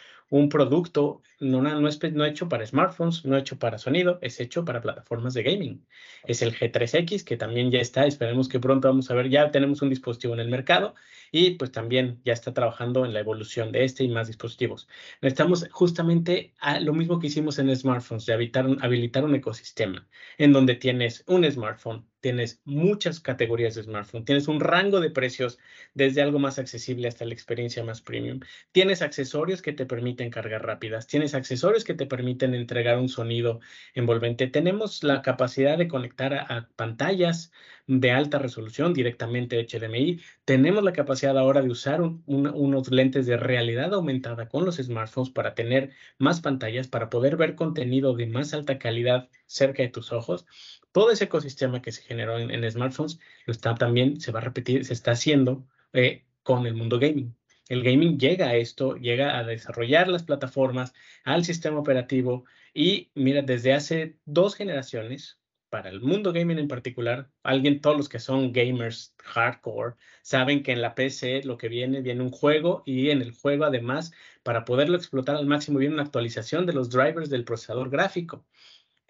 [0.49, 5.33] producto no, no, no hecho para smartphones, no hecho para sonido, es hecho para plataformas
[5.33, 5.85] de gaming.
[6.25, 9.81] Es el G3X, que también ya está, esperemos que pronto vamos a ver, ya tenemos
[9.81, 10.95] un dispositivo en el mercado
[11.31, 14.87] y pues también ya está trabajando en la evolución de este y más dispositivos.
[15.21, 20.07] Necesitamos justamente a lo mismo que hicimos en smartphones, de habilitar un, habilitar un ecosistema
[20.37, 25.59] en donde tienes un smartphone, tienes muchas categorías de smartphone, tienes un rango de precios
[25.93, 28.39] desde algo más accesible hasta la experiencia más premium,
[28.71, 33.59] tienes accesorios que te permiten cargas rápidas, tienes accesorios que te permiten entregar un sonido
[33.93, 37.51] envolvente, tenemos la capacidad de conectar a, pantallas
[37.87, 43.93] de alta resolución directamente HDMI, tenemos la capacidad ahora de usar unos lentes de realidad
[43.93, 48.77] aumentada con los smartphones para tener más pantallas, para poder ver contenido de más alta
[48.79, 50.45] calidad cerca de tus ojos.
[50.91, 54.85] Todo ese ecosistema que se generó en, smartphones lo está también, se va a repetir,
[54.85, 57.35] se está haciendo eh, con el mundo gaming
[57.71, 63.43] el gaming llega a esto, llega a desarrollar las plataformas, al sistema operativo y mira,
[63.43, 68.51] desde hace dos generaciones, para el mundo gaming en particular, alguien, todos los que son
[68.51, 73.21] gamers hardcore, saben que en la PC lo que viene, viene un juego y en
[73.21, 74.11] el juego además,
[74.43, 78.45] para poderlo explotar al máximo, viene una actualización de los drivers del procesador gráfico.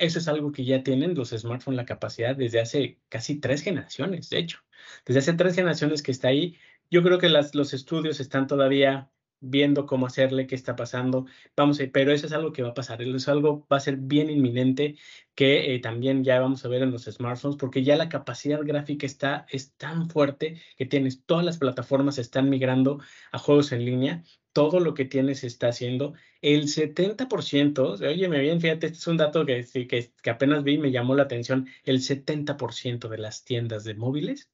[0.02, 4.32] Eso es algo que ya tienen los smartphones la capacidad desde hace casi tres generaciones,
[4.32, 4.60] de hecho.
[5.06, 6.58] Desde hace tres generaciones que está ahí
[6.90, 9.12] yo creo que los estudios están todavía
[9.42, 11.26] viendo cómo hacerle, qué está pasando.
[11.58, 13.98] Vamos a, pero eso es algo que va a pasar, es algo va a ser
[13.98, 14.96] bien inminente
[15.36, 19.06] que eh, también ya vamos a ver en los smartphones, porque ya la capacidad gráfica
[19.06, 23.00] está es tan fuerte que tienes todas las plataformas están migrando
[23.32, 24.24] a juegos en línea.
[24.54, 26.14] Todo lo que tienes está haciendo.
[26.42, 30.74] El 70%, oye, me bien, fíjate, este es un dato que, que, que apenas vi
[30.74, 31.68] y me llamó la atención.
[31.84, 34.50] El 70% de las tiendas de móviles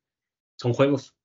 [0.58, 1.17] son juegos.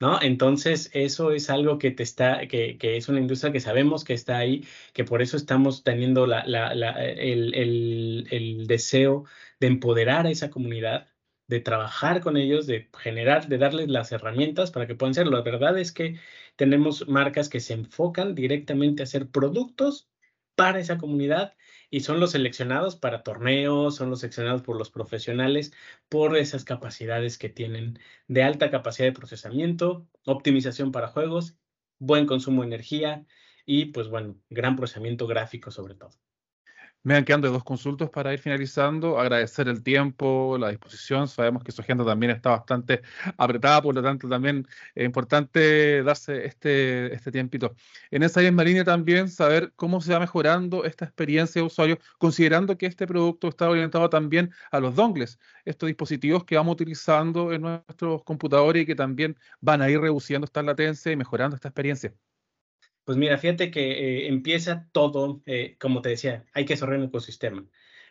[0.00, 0.20] ¿No?
[0.22, 4.14] Entonces, eso es algo que te está, que, que, es una industria que sabemos que
[4.14, 9.24] está ahí, que por eso estamos teniendo la, la, la, el, el, el, deseo
[9.60, 11.08] de empoderar a esa comunidad,
[11.48, 15.26] de trabajar con ellos, de generar, de darles las herramientas para que puedan ser.
[15.28, 16.18] La verdad es que
[16.56, 20.08] tenemos marcas que se enfocan directamente a hacer productos
[20.54, 21.54] para esa comunidad
[21.90, 25.72] y son los seleccionados para torneos, son los seleccionados por los profesionales
[26.08, 27.98] por esas capacidades que tienen
[28.28, 31.56] de alta capacidad de procesamiento, optimización para juegos,
[31.98, 33.26] buen consumo de energía
[33.66, 36.10] y pues bueno, gran procesamiento gráfico sobre todo.
[37.04, 39.18] Me han quedando dos consultas para ir finalizando.
[39.18, 41.28] Agradecer el tiempo, la disposición.
[41.28, 43.02] Sabemos que su agenda también está bastante
[43.36, 47.74] apretada, por lo tanto también es importante darse este, este tiempito.
[48.10, 52.76] En esa misma línea también saber cómo se va mejorando esta experiencia de usuario, considerando
[52.76, 57.62] que este producto está orientado también a los dongles, estos dispositivos que vamos utilizando en
[57.62, 62.12] nuestros computadores y que también van a ir reduciendo esta latencia y mejorando esta experiencia.
[63.08, 67.06] Pues mira, fíjate que eh, empieza todo, eh, como te decía, hay que cerrar un
[67.06, 67.64] ecosistema.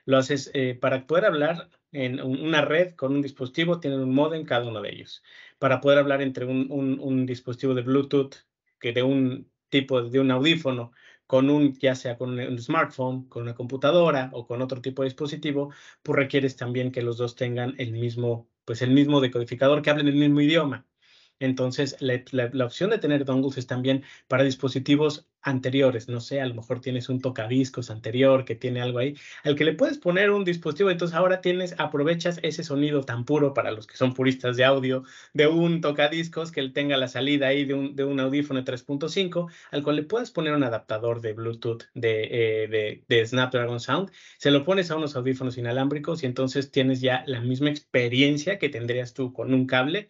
[0.06, 4.44] Lo haces eh, para poder hablar en una red con un dispositivo, tienen un modem
[4.44, 5.22] cada uno de ellos.
[5.60, 8.38] Para poder hablar entre un, dispositivo de Bluetooth,
[8.80, 10.94] que de un tipo de un audífono,
[11.28, 15.10] con un, ya sea con un smartphone, con una computadora o con otro tipo de
[15.10, 19.92] dispositivo, pues requieres también que los dos tengan el mismo, pues el mismo decodificador, que
[19.92, 20.88] hablen el mismo idioma.
[21.40, 26.10] Entonces, la, opción de tener dongles es también para dispositivos anteriores.
[26.10, 29.64] No sé, a lo mejor tienes un tocadiscos anterior que tiene algo ahí, al que
[29.64, 30.90] le puedes poner un dispositivo.
[30.90, 35.04] Entonces, ahora tienes, aprovechas ese sonido tan puro para los que son puristas de audio,
[35.34, 39.96] de un tocadiscos que tenga la salida ahí de un, de audífono 3.5, al cual
[39.98, 44.12] le puedes poner un adaptador de Bluetooth eh, de, de Snapdragon Sound.
[44.38, 48.70] Se lo pones a unos audífonos inalámbricos y entonces tienes ya la misma experiencia que
[48.70, 50.10] tendrías tú con un cable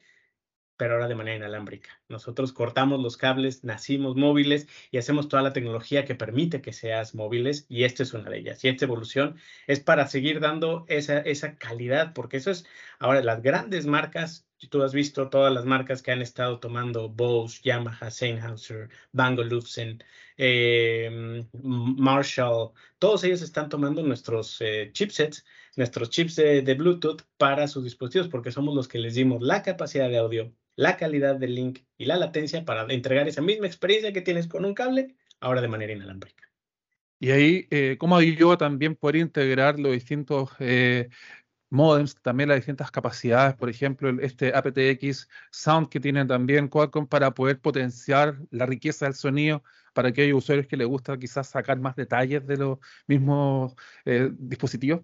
[0.77, 1.99] pero ahora de manera inalámbrica.
[2.07, 7.15] Nosotros cortamos los cables, nacimos móviles y hacemos toda la tecnología que permite que seas
[7.15, 8.63] móviles y esta es una de ellas.
[8.63, 12.65] Y esta evolución es para seguir dando esa, esa calidad, porque eso es,
[12.99, 17.59] ahora las grandes marcas, tú has visto todas las marcas que han estado tomando Bose,
[17.63, 20.03] Yamaha, Sennheiser, Bang Olufsen,
[20.37, 25.43] eh, Marshall, todos ellos están tomando nuestros eh, chipsets
[25.77, 29.61] nuestros chips de, de, Bluetooth para sus dispositivos, porque somos los que les dimos la
[29.61, 34.13] capacidad de audio, la calidad del link y la latencia para entregar esa misma experiencia
[34.13, 36.49] que tienes con un cable, ahora de manera inalámbrica.
[37.19, 41.09] Y ahí, eh, ¿cómo yo también poder integrar los distintos eh,
[41.69, 47.33] modems, también las distintas capacidades, por ejemplo, este aptX Sound que tiene también Qualcomm para
[47.33, 51.95] poder potenciar la riqueza del sonido para aquellos usuarios que les gusta quizás sacar más
[51.95, 52.77] detalles de los
[53.07, 53.73] mismos
[54.05, 55.01] eh, dispositivos?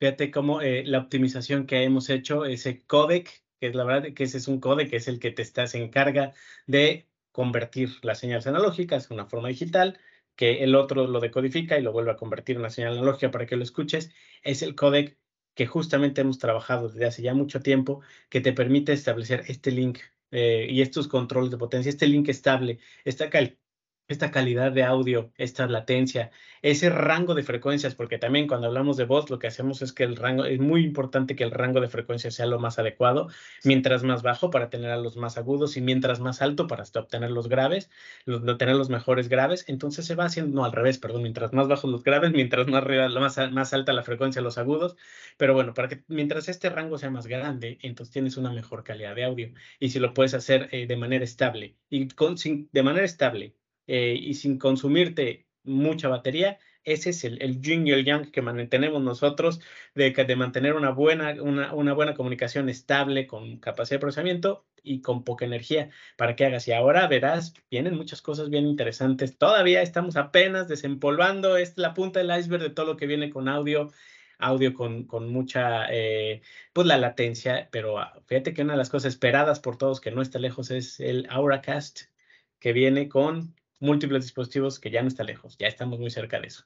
[0.00, 4.24] Fíjate cómo eh, la optimización que hemos hecho, ese codec, que es la verdad que
[4.24, 6.32] ese es un codec, que es el que te está, se encarga
[6.66, 9.98] de convertir las señales analógicas en una forma digital,
[10.36, 13.46] que el otro lo decodifica y lo vuelve a convertir en una señal analógica para
[13.46, 15.18] que lo escuches, es el codec
[15.54, 19.98] que justamente hemos trabajado desde hace ya mucho tiempo, que te permite establecer este link
[20.30, 23.58] eh, y estos controles de potencia, este link estable, esta, cal
[24.08, 26.30] esta calidad de audio, esta latencia,
[26.62, 30.04] ese rango de frecuencias, porque también cuando hablamos de voz, lo que hacemos es que
[30.04, 33.28] el rango, es muy importante que el rango de frecuencias sea lo más adecuado,
[33.64, 37.30] mientras más bajo para tener a los más agudos y mientras más alto para obtener
[37.30, 37.90] los graves,
[38.24, 41.68] los, tener los mejores graves, entonces se va haciendo, no al revés, perdón, mientras más
[41.68, 44.96] bajos los graves, mientras más, más, más alta la frecuencia los agudos,
[45.36, 49.14] pero bueno, para que mientras este rango sea más grande, entonces tienes una mejor calidad
[49.14, 49.52] de audio.
[49.78, 53.54] Y si lo puedes hacer eh, de manera estable y con, sin, de manera estable
[53.88, 58.40] eh, y sin consumirte mucha batería, ese es el, el yin y el yang que
[58.40, 59.60] mantenemos nosotros,
[59.94, 65.02] de, de mantener una buena, una, una, buena comunicación estable con capacidad de procesamiento y
[65.02, 66.66] con poca energía para que hagas.
[66.68, 69.36] Y ahora verás, vienen muchas cosas bien interesantes.
[69.36, 73.48] Todavía estamos apenas desempolvando, es la punta del iceberg de todo lo que viene con
[73.48, 73.90] audio
[74.38, 78.90] audio con, con mucha, eh, pues la latencia, pero ah, fíjate que una de las
[78.90, 82.02] cosas esperadas por todos que no está lejos es el Auracast,
[82.60, 86.48] que viene con múltiples dispositivos que ya no está lejos, ya estamos muy cerca de
[86.48, 86.64] eso.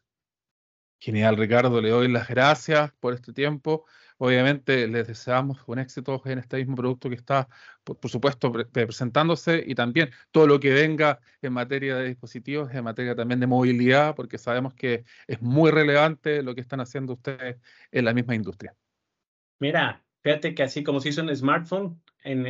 [1.02, 3.84] Genial, Ricardo, le doy las gracias por este tiempo.
[4.18, 7.48] Obviamente les deseamos un éxito en este mismo producto que está,
[7.82, 13.16] por, supuesto, presentándose y también todo lo que venga en materia de dispositivos, en materia
[13.16, 17.56] también de movilidad, porque sabemos que es muy relevante lo que están haciendo ustedes
[17.90, 18.76] en la misma industria.
[19.58, 22.00] Mira, fíjate que así como se hizo en smartphone,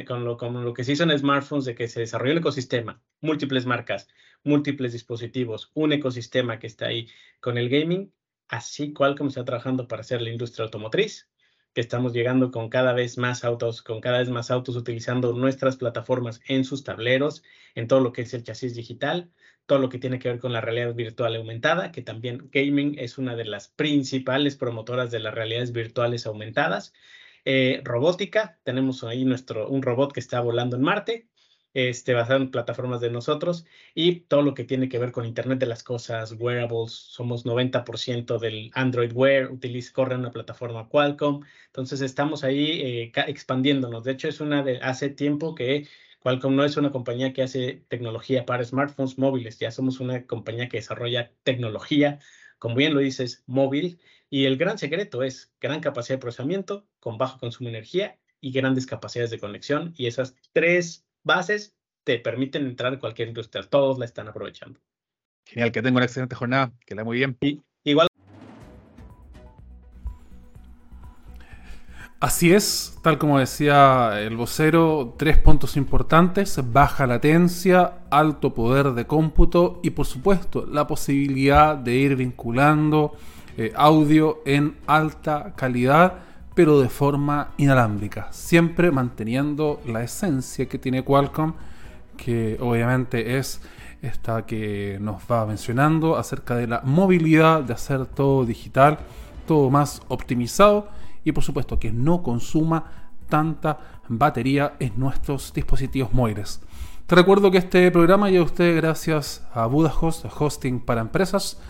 [0.06, 3.00] con, lo, con lo que se hizo en smartphones, de que se desarrolló el ecosistema,
[3.22, 4.08] múltiples marcas,
[4.45, 7.09] múltiples dispositivos, un ecosistema que está ahí
[7.40, 8.12] con el gaming,
[8.49, 11.28] así cual como está trabajando para hacer la industria automotriz,
[11.74, 15.76] que estamos llegando con cada vez más autos, con cada vez más autos utilizando nuestras
[15.76, 17.43] plataformas en sus tableros,
[17.74, 19.30] en todo lo que es el chasis digital,
[19.66, 23.16] todo lo que tiene que ver con la realidad virtual aumentada, que también gaming es
[23.16, 26.93] una de las principales promotoras de las realidades virtuales aumentadas.
[27.45, 31.28] Eh, robótica, tenemos ahí nuestro, un robot que está volando en Marte,
[31.75, 33.64] este, basado en plataformas de nosotros
[33.95, 38.39] y todo lo que tiene que ver con Internet de las cosas, wearables, somos 90%
[38.39, 44.05] del Android Wear, utiliza, corre una plataforma Qualcomm, entonces estamos ahí eh, expandiéndonos.
[44.05, 45.87] De hecho, es una de hace tiempo que
[46.20, 50.68] Qualcomm no es una compañía que hace tecnología para smartphones móviles, ya somos una compañía
[50.68, 52.20] que desarrolla tecnología,
[52.59, 53.99] como bien lo dices, móvil,
[54.31, 58.53] y el gran secreto es gran capacidad de procesamiento con bajo consumo de energía y
[58.53, 63.62] grandes capacidades de conexión, y esas tres bases te permiten entrar en cualquier industria.
[63.62, 64.81] Todos la están aprovechando.
[65.47, 67.37] Genial, que tenga una excelente jornada, que la muy bien.
[67.85, 68.09] igual.
[72.20, 79.09] Así es, tal como decía el vocero, tres puntos importantes, baja latencia, alto poder de
[79.09, 83.16] cómputo y por supuesto la posibilidad de ir vinculando
[83.57, 86.20] eh, audio en alta calidad
[86.55, 91.55] pero de forma inalámbrica, siempre manteniendo la esencia que tiene Qualcomm,
[92.16, 93.61] que obviamente es
[94.03, 98.98] esta que nos va mencionando acerca de la movilidad, de hacer todo digital,
[99.46, 100.88] todo más optimizado
[101.24, 102.84] y por supuesto que no consuma
[103.28, 103.78] tanta
[104.09, 106.61] batería en nuestros dispositivos móviles.
[107.07, 111.61] Te recuerdo que este programa llega a usted gracias a Buda Host, hosting para empresas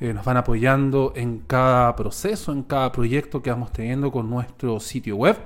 [0.00, 4.80] eh, nos van apoyando en cada proceso, en cada proyecto que vamos teniendo con nuestro
[4.80, 5.36] sitio web.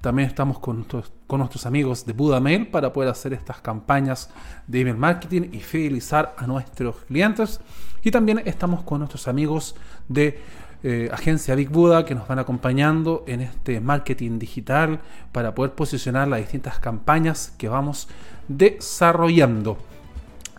[0.00, 0.86] También estamos con
[1.28, 4.30] nuestros, amigos de Buda Mail para poder hacer estas campañas
[4.66, 7.60] de email marketing y fidelizar a nuestros clientes.
[8.02, 9.76] Y también estamos con nuestros amigos
[10.08, 10.40] de
[10.82, 15.00] eh, agencia Big Buda que nos van acompañando en este marketing digital
[15.32, 18.08] para poder posicionar las distintas campañas que vamos
[18.48, 19.76] desarrollando.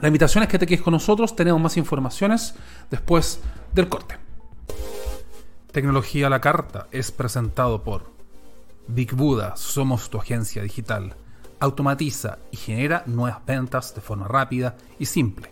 [0.02, 2.56] La invitación es que te quedes con nosotros, tenemos más informaciones
[2.90, 3.40] después
[3.72, 4.18] del corte.
[5.72, 8.10] Tecnología a la carta es presentado por
[8.88, 11.16] Big Buda, somos tu agencia digital.
[11.60, 15.52] Automatiza y genera nuevas ventas de forma rápida y simple.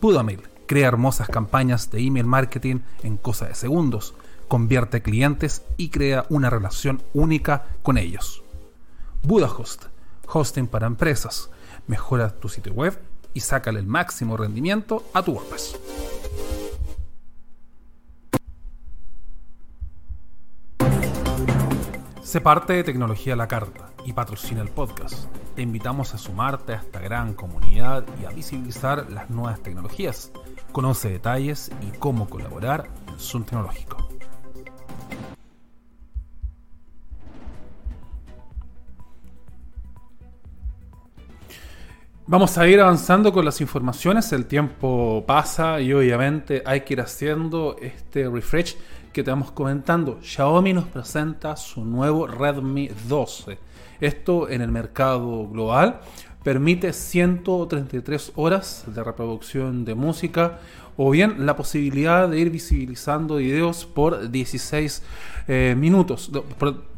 [0.00, 4.14] Budamail crea hermosas campañas de email marketing en cosa de segundos,
[4.46, 8.44] convierte clientes y crea una relación única con ellos.
[9.24, 9.86] BudaHost,
[10.32, 11.50] hosting para empresas,
[11.88, 15.78] mejora tu sitio web y sácale el máximo rendimiento a tu WordPress.
[22.28, 25.32] Se parte de Tecnología a la Carta y patrocina el podcast.
[25.54, 30.30] Te invitamos a sumarte a esta gran comunidad y a visibilizar las nuevas tecnologías.
[30.70, 34.08] Conoce detalles y cómo colaborar en Zoom Tecnológico.
[42.30, 47.00] Vamos a ir avanzando con las informaciones, el tiempo pasa y obviamente hay que ir
[47.00, 48.76] haciendo este refresh
[49.14, 50.18] que te vamos comentando.
[50.20, 53.58] Xiaomi nos presenta su nuevo Redmi 12.
[54.02, 56.02] Esto en el mercado global
[56.42, 60.58] permite 133 horas de reproducción de música
[60.98, 65.02] o bien la posibilidad de ir visibilizando videos por 16
[65.48, 66.30] eh, minutos,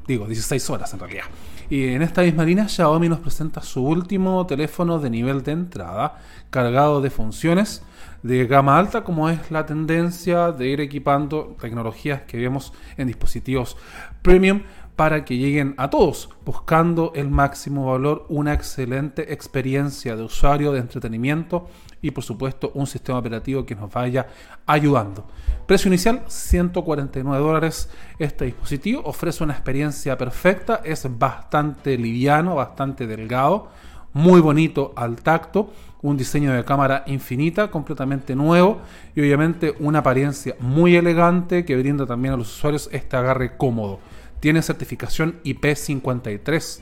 [0.09, 1.27] digo 16 horas en realidad.
[1.71, 6.19] Y en esta misma línea, Xiaomi nos presenta su último teléfono de nivel de entrada,
[6.51, 7.85] cargado de funciones
[8.25, 13.77] de gama alta, como es la tendencia de ir equipando tecnologías que vemos en dispositivos
[14.21, 14.63] premium
[14.97, 20.81] para que lleguen a todos, buscando el máximo valor, una excelente experiencia de usuario, de
[20.81, 21.69] entretenimiento
[22.03, 24.27] y por supuesto un sistema operativo que nos vaya
[24.67, 25.27] ayudando.
[25.67, 27.91] Precio inicial 149 dólares.
[28.19, 33.69] Este dispositivo ofrece una experiencia perfecta, es bastante liviano, bastante delgado,
[34.13, 35.73] muy bonito al tacto,
[36.03, 38.81] un diseño de cámara infinita, completamente nuevo
[39.15, 44.01] y obviamente una apariencia muy elegante que brinda también a los usuarios este agarre cómodo
[44.41, 46.81] tiene certificación IP53,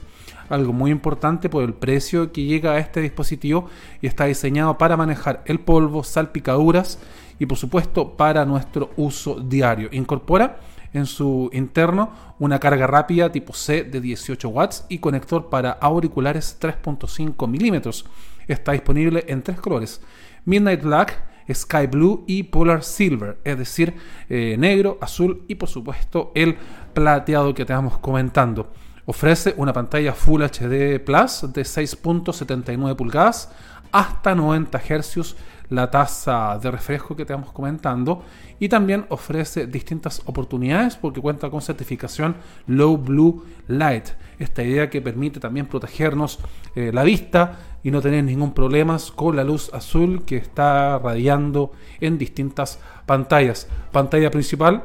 [0.49, 3.69] algo muy importante por el precio que llega a este dispositivo
[4.01, 6.99] y está diseñado para manejar el polvo, salpicaduras
[7.39, 9.89] y por supuesto para nuestro uso diario.
[9.93, 10.59] Incorpora
[10.93, 16.59] en su interno una carga rápida tipo C de 18 watts y conector para auriculares
[16.61, 18.07] 3.5 milímetros.
[18.47, 20.01] Está disponible en tres colores:
[20.45, 21.23] Midnight Black,
[21.53, 23.95] Sky Blue y Polar Silver, es decir,
[24.29, 26.57] eh, negro, azul y por supuesto el
[26.95, 28.71] plateado que te vamos comentando.
[29.11, 33.51] Ofrece una pantalla Full HD Plus de 6.79 pulgadas
[33.91, 35.35] hasta 90 Hz
[35.71, 38.23] la tasa de refresco que te vamos comentando
[38.61, 42.37] y también ofrece distintas oportunidades porque cuenta con certificación
[42.67, 44.09] Low Blue Light.
[44.39, 46.41] Esta idea que permite también protegernos
[46.75, 51.73] eh, la vista y no tener ningún problema con la luz azul que está radiando
[52.01, 53.69] en distintas pantallas.
[53.91, 54.83] Pantalla principal,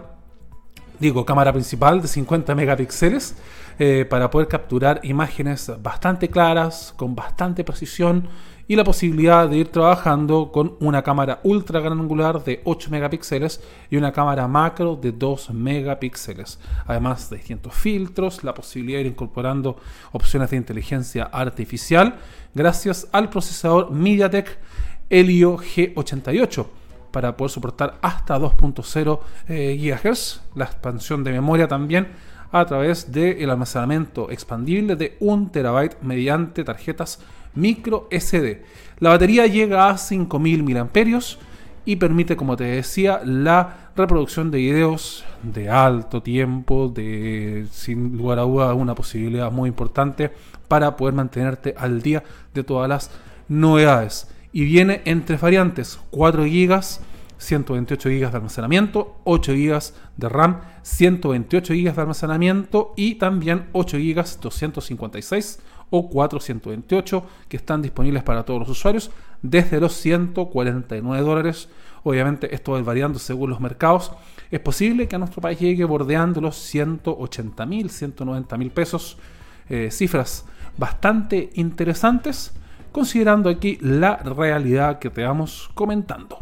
[0.97, 3.36] digo cámara principal de 50 megapíxeles
[3.80, 8.28] eh, para poder capturar imágenes bastante claras, con bastante precisión
[8.67, 13.61] y la posibilidad de ir trabajando con una cámara ultra gran angular de 8 megapíxeles
[13.89, 16.59] y una cámara macro de 2 megapíxeles.
[16.86, 19.78] Además de distintos filtros, la posibilidad de ir incorporando
[20.11, 22.15] opciones de inteligencia artificial
[22.53, 24.59] gracias al procesador MediaTek
[25.09, 26.65] Helio G88
[27.11, 32.07] para poder soportar hasta 2.0 eh, GHz, la expansión de memoria también
[32.54, 37.20] a través del almacenamiento expandible de 1 terabyte mediante tarjetas
[37.56, 38.62] micro SD.
[38.99, 40.89] La batería llega a 5000 mAh
[41.86, 48.39] y permite, como te decía, la reproducción de videos de alto tiempo, de sin lugar
[48.39, 50.32] a duda una posibilidad muy importante
[50.68, 52.24] para poder mantenerte al día
[52.54, 53.12] de todas las
[53.49, 54.30] novedades.
[54.54, 56.82] Y viene en tres variantes, 4 GB,
[57.43, 59.79] 128 GB de almacenamiento, 8 GB
[60.17, 67.81] de RAM, 128 GB de almacenamiento y también 8 GB 256 o 428 que están
[67.81, 69.11] disponibles para todos los usuarios
[69.43, 71.69] desde los 149 dólares.
[72.03, 74.11] Obviamente esto va variando según los mercados.
[74.49, 79.17] Es posible que a nuestro país llegue bordeando los 180 mil, 190 mil pesos.
[79.69, 80.45] Eh, cifras
[80.77, 82.53] bastante interesantes
[82.91, 86.39] considerando aquí la realidad que te vamos comentando.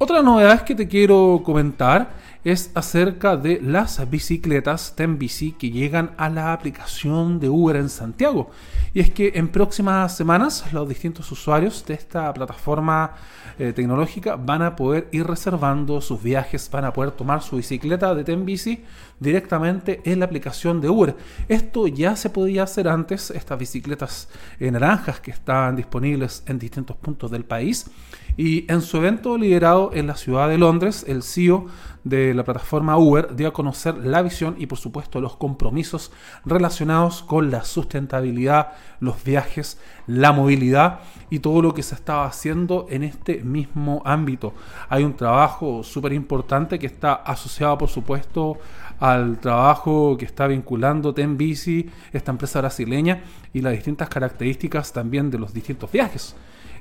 [0.00, 2.10] Otra novedad que te quiero comentar
[2.44, 8.48] es acerca de las bicicletas TenBici que llegan a la aplicación de Uber en Santiago.
[8.94, 13.14] Y es que en próximas semanas los distintos usuarios de esta plataforma
[13.58, 18.14] eh, tecnológica van a poder ir reservando sus viajes, van a poder tomar su bicicleta
[18.14, 18.84] de TenBici
[19.20, 21.16] directamente en la aplicación de Uber.
[21.48, 24.28] Esto ya se podía hacer antes, estas bicicletas
[24.60, 27.90] eh, naranjas que estaban disponibles en distintos puntos del país.
[28.36, 31.66] Y en su evento liderado en la ciudad de Londres, el CEO
[32.04, 36.12] de la plataforma Uber dio a conocer la visión y por supuesto los compromisos
[36.44, 41.00] relacionados con la sustentabilidad, los viajes, la movilidad
[41.30, 44.54] y todo lo que se estaba haciendo en este mismo ámbito.
[44.88, 48.58] Hay un trabajo súper importante que está asociado por supuesto
[49.00, 53.22] al trabajo que está vinculando Tenbici, esta empresa brasileña,
[53.52, 56.34] y las distintas características también de los distintos viajes.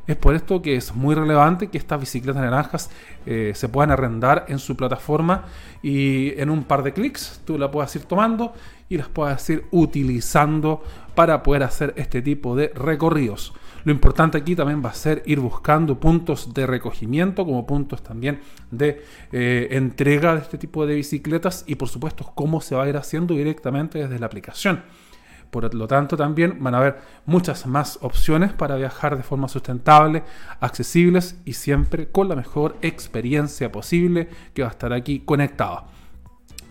[0.08, 2.90] Es por esto que es muy relevante que estas bicicletas naranjas
[3.26, 5.44] eh, se puedan arrendar en su plataforma
[5.84, 8.54] y en un par de clics tú la puedas ir tomando
[8.88, 10.82] y las puedas ir utilizando
[11.14, 13.54] para poder hacer este tipo de recorridos.
[13.88, 18.42] Lo importante aquí también va a ser ir buscando puntos de recogimiento como puntos también
[18.70, 22.90] de eh, entrega de este tipo de bicicletas y por supuesto cómo se va a
[22.90, 24.84] ir haciendo directamente desde la aplicación.
[25.52, 30.24] Por lo tanto, también van a haber muchas más opciones para viajar de forma sustentable,
[30.60, 35.86] accesibles y siempre con la mejor experiencia posible que va a estar aquí conectada.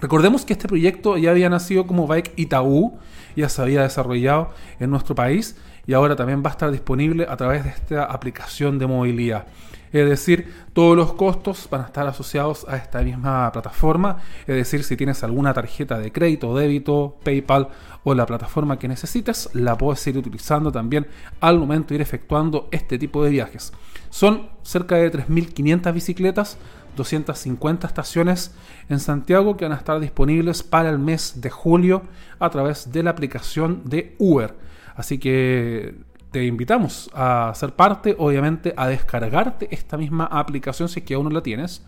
[0.02, 2.98] Recordemos que este proyecto ya había nacido como Bike Itaú,
[3.36, 5.56] ya se había desarrollado en nuestro país
[5.86, 9.46] y ahora también va a estar disponible a través de esta aplicación de movilidad.
[9.92, 14.18] Es decir, todos los costos van a estar asociados a esta misma plataforma.
[14.40, 17.68] Es decir, si tienes alguna tarjeta de crédito, débito, PayPal
[18.04, 21.06] o la plataforma que necesites, la puedes ir utilizando también
[21.40, 23.72] al momento de ir efectuando este tipo de viajes.
[24.10, 26.58] Son cerca de 3.500 bicicletas,
[26.96, 28.54] 250 estaciones
[28.88, 32.02] en Santiago que van a estar disponibles para el mes de julio
[32.38, 34.65] a través de la aplicación de Uber.
[34.96, 35.94] Así que
[36.30, 41.24] te invitamos a ser parte, obviamente a descargarte esta misma aplicación si es que aún
[41.24, 41.84] no la tienes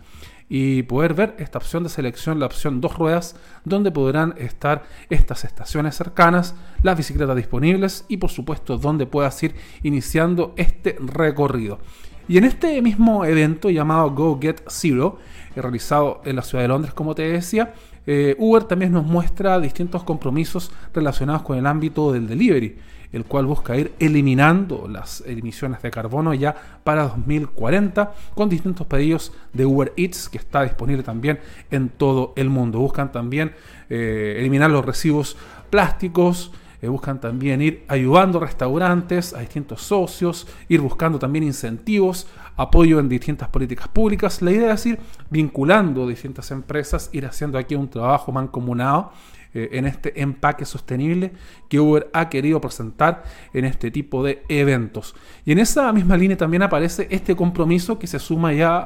[0.49, 5.45] y poder ver esta opción de selección, la opción dos ruedas, donde podrán estar estas
[5.45, 9.53] estaciones cercanas, las bicicletas disponibles y por supuesto donde puedas ir
[9.83, 11.79] iniciando este recorrido.
[12.27, 15.19] Y en este mismo evento llamado Go Get Zero,
[15.55, 17.73] eh, realizado en la ciudad de Londres, como te decía,
[18.05, 22.77] eh, Uber también nos muestra distintos compromisos relacionados con el ámbito del delivery
[23.11, 29.33] el cual busca ir eliminando las emisiones de carbono ya para 2040 con distintos pedidos
[29.53, 31.39] de Uber Eats que está disponible también
[31.71, 32.79] en todo el mundo.
[32.79, 33.53] Buscan también
[33.89, 35.37] eh, eliminar los residuos
[35.69, 36.51] plásticos,
[36.81, 43.09] eh, buscan también ir ayudando restaurantes, a distintos socios, ir buscando también incentivos, apoyo en
[43.09, 44.41] distintas políticas públicas.
[44.41, 44.99] La idea es ir
[45.29, 49.11] vinculando distintas empresas, ir haciendo aquí un trabajo mancomunado
[49.53, 51.31] eh, en este empaque sostenible
[51.67, 53.23] que Uber ha querido presentar
[53.53, 55.15] en este tipo de eventos.
[55.43, 58.77] Y en esa misma línea también aparece este compromiso que se suma ya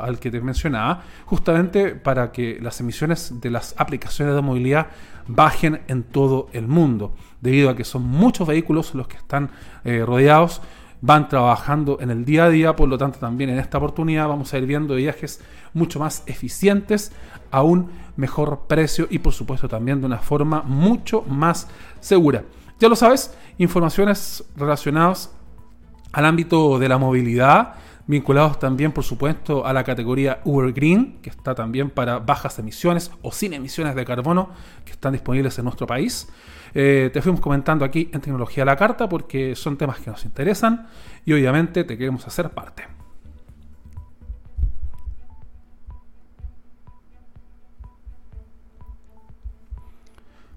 [0.00, 4.88] al que te mencionaba, justamente para que las emisiones de las aplicaciones de movilidad
[5.26, 9.50] bajen en todo el mundo, debido a que son muchos vehículos los que están
[9.84, 10.60] eh, rodeados
[11.02, 14.54] van trabajando en el día a día, por lo tanto también en esta oportunidad vamos
[14.54, 15.40] a ir viendo viajes
[15.74, 17.12] mucho más eficientes,
[17.50, 21.68] a un mejor precio y por supuesto también de una forma mucho más
[22.00, 22.44] segura.
[22.78, 25.30] Ya lo sabes, informaciones relacionadas
[26.12, 27.74] al ámbito de la movilidad,
[28.06, 33.10] vinculados también por supuesto a la categoría Uber Green, que está también para bajas emisiones
[33.22, 34.50] o sin emisiones de carbono,
[34.84, 36.28] que están disponibles en nuestro país.
[36.74, 40.24] Eh, te fuimos comentando aquí en Tecnología a la Carta porque son temas que nos
[40.24, 40.88] interesan
[41.24, 43.01] y obviamente te queremos hacer parte.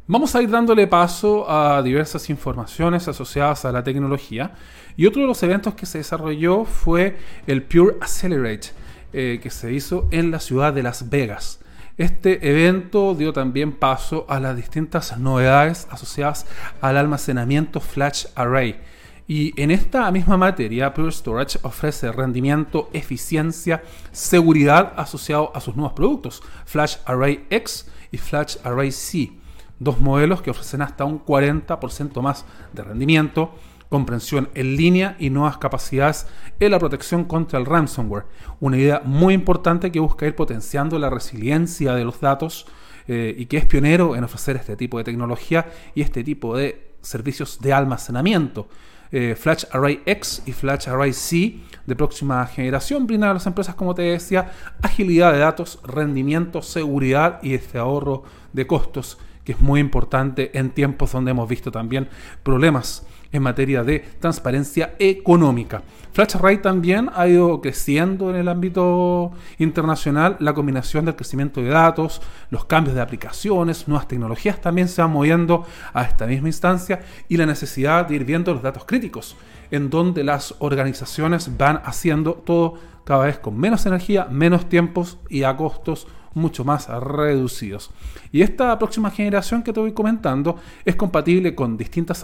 [0.07, 4.53] Vamos a ir dándole paso a diversas informaciones asociadas a la tecnología
[4.95, 8.67] y otro de los eventos que se desarrolló fue el Pure Accelerate
[9.13, 11.59] eh, que se hizo en la ciudad de Las Vegas.
[11.97, 16.45] Este evento dio también paso a las distintas novedades asociadas
[16.81, 18.79] al almacenamiento Flash Array.
[19.27, 23.81] Y en esta misma materia, Pure Storage ofrece rendimiento, eficiencia,
[24.11, 29.44] seguridad asociado a sus nuevos productos, Flash Array X y Flash Array C.
[29.79, 33.53] Dos modelos que ofrecen hasta un 40% más de rendimiento,
[33.89, 36.27] comprensión en línea y nuevas capacidades
[36.59, 38.25] en la protección contra el ransomware.
[38.59, 42.65] Una idea muy importante que busca ir potenciando la resiliencia de los datos
[43.07, 46.95] eh, y que es pionero en ofrecer este tipo de tecnología y este tipo de
[47.01, 48.67] servicios de almacenamiento.
[49.11, 53.75] Eh, Flash Array X y Flash Array C de próxima generación brindan a las empresas,
[53.75, 54.51] como te decía,
[54.81, 60.71] agilidad de datos, rendimiento, seguridad y este ahorro de costos que es muy importante en
[60.71, 62.09] tiempos donde hemos visto también
[62.43, 65.83] problemas en materia de transparencia económica.
[66.13, 72.21] FlashArray también ha ido creciendo en el ámbito internacional, la combinación del crecimiento de datos,
[72.49, 77.37] los cambios de aplicaciones, nuevas tecnologías también se van moviendo a esta misma instancia y
[77.37, 79.35] la necesidad de ir viendo los datos críticos,
[79.71, 85.43] en donde las organizaciones van haciendo todo cada vez con menos energía, menos tiempos y
[85.43, 87.89] a costos mucho más reducidos.
[88.31, 92.23] Y esta próxima generación que te voy comentando es compatible con distintas,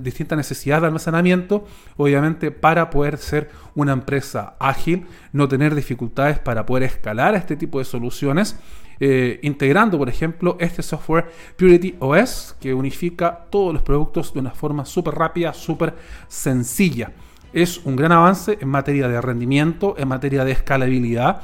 [0.00, 1.64] distintas necesidades de almacenamiento,
[1.96, 7.78] obviamente para poder ser una empresa ágil, no tener dificultades para poder escalar este tipo
[7.78, 8.56] de soluciones.
[9.04, 14.52] Eh, integrando, por ejemplo, este software Purity OS que unifica todos los productos de una
[14.52, 15.94] forma súper rápida, súper
[16.28, 17.10] sencilla.
[17.52, 21.42] es un gran avance en materia de rendimiento, en materia de escalabilidad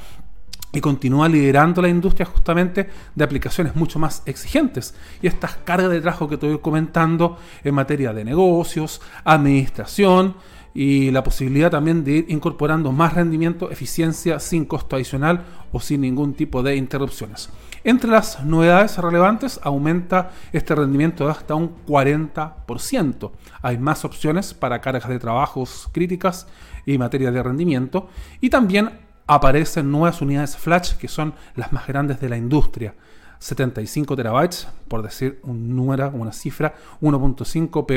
[0.73, 4.95] y continúa liderando la industria justamente de aplicaciones mucho más exigentes.
[5.23, 10.35] Y estas cargas de trabajo que estoy comentando en materia de negocios, administración
[10.75, 16.03] y la posibilidad también de ir incorporando más rendimiento, eficiencia sin costo adicional o sin
[16.03, 17.49] ningún tipo de interrupciones.
[17.85, 23.31] Entre las novedades relevantes aumenta este rendimiento de hasta un 40%.
[23.62, 26.47] Hay más opciones para cargas de trabajos críticas
[26.85, 28.09] y materia de rendimiento
[28.41, 32.95] y también aparecen nuevas unidades flash que son las más grandes de la industria.
[33.39, 37.93] 75 terabytes, por decir un número, una cifra, 1.5 PB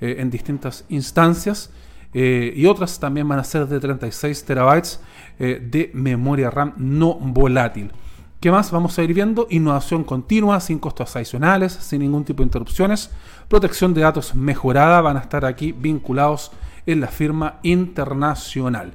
[0.00, 1.70] eh, en distintas instancias.
[2.12, 5.00] Eh, y otras también van a ser de 36 terabytes
[5.38, 7.92] eh, de memoria RAM no volátil.
[8.40, 9.46] ¿Qué más vamos a ir viendo?
[9.50, 13.10] Innovación continua, sin costos adicionales, sin ningún tipo de interrupciones.
[13.48, 16.52] Protección de datos mejorada, van a estar aquí vinculados
[16.86, 18.94] en la firma internacional.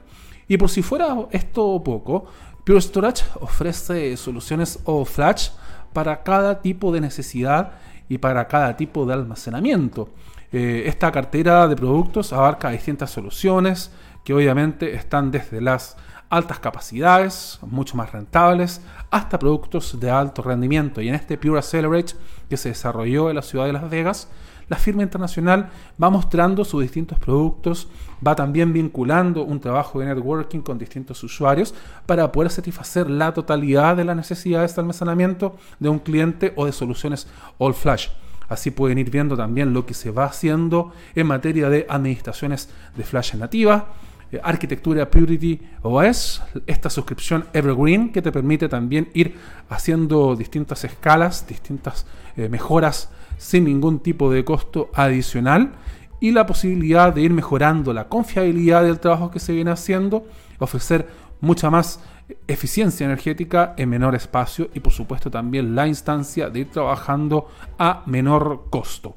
[0.50, 2.26] Y por si fuera esto poco,
[2.66, 5.50] Pure Storage ofrece soluciones all flash
[5.93, 7.74] para cada tipo de necesidad
[8.10, 10.10] y para cada tipo de almacenamiento.
[10.52, 13.91] Eh, esta cartera de productos abarca distintas soluciones
[14.26, 15.95] que obviamente están desde las
[16.30, 18.82] altas capacidades, mucho más rentables,
[19.12, 21.02] hasta productos de alto rendimiento.
[21.02, 22.14] Y en este Pure Accelerate
[22.50, 24.30] que se desarrolló en la ciudad de Las Vegas,
[24.70, 25.70] la firma internacional
[26.01, 27.89] va mostrando sus distintos productos,
[28.26, 31.74] va también vinculando un trabajo de networking con distintos usuarios
[32.05, 36.72] para poder satisfacer la totalidad de las necesidades de almacenamiento de un cliente o de
[36.72, 38.09] soluciones all flash.
[38.47, 43.03] Así pueden ir viendo también lo que se va haciendo en materia de administraciones de
[43.03, 43.89] flash nativa,
[44.32, 49.36] eh, arquitectura Purity OS, esta suscripción Evergreen que te permite también ir
[49.70, 52.05] haciendo distintas escalas, distintas
[52.38, 53.09] eh, mejoras
[53.40, 55.72] sin ningún tipo de costo adicional
[56.20, 60.28] y la posibilidad de ir mejorando la confiabilidad del trabajo que se viene haciendo,
[60.60, 61.08] ofrecer
[61.40, 62.02] mucha más
[62.48, 68.04] eficiencia energética en menor espacio y por supuesto también la instancia de ir trabajando a
[68.06, 69.16] menor costo.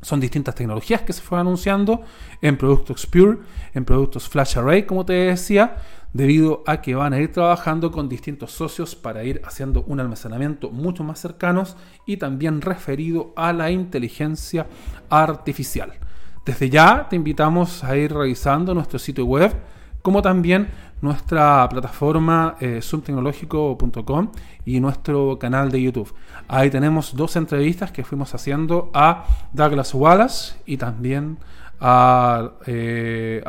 [0.00, 2.02] Son distintas tecnologías que se fueron anunciando
[2.40, 3.38] en productos Pure,
[3.74, 5.76] en productos Flash Array, como te decía,
[6.12, 10.70] debido a que van a ir trabajando con distintos socios para ir haciendo un almacenamiento
[10.70, 14.66] mucho más cercanos y también referido a la inteligencia
[15.08, 15.92] artificial.
[16.44, 19.54] Desde ya te invitamos a ir revisando nuestro sitio web,
[20.02, 20.68] como también
[21.02, 22.80] nuestra plataforma eh,
[24.64, 26.14] y nuestro canal de YouTube.
[26.48, 31.38] Ahí tenemos dos entrevistas que fuimos haciendo a Douglas Wallace y también
[31.80, 33.42] a eh,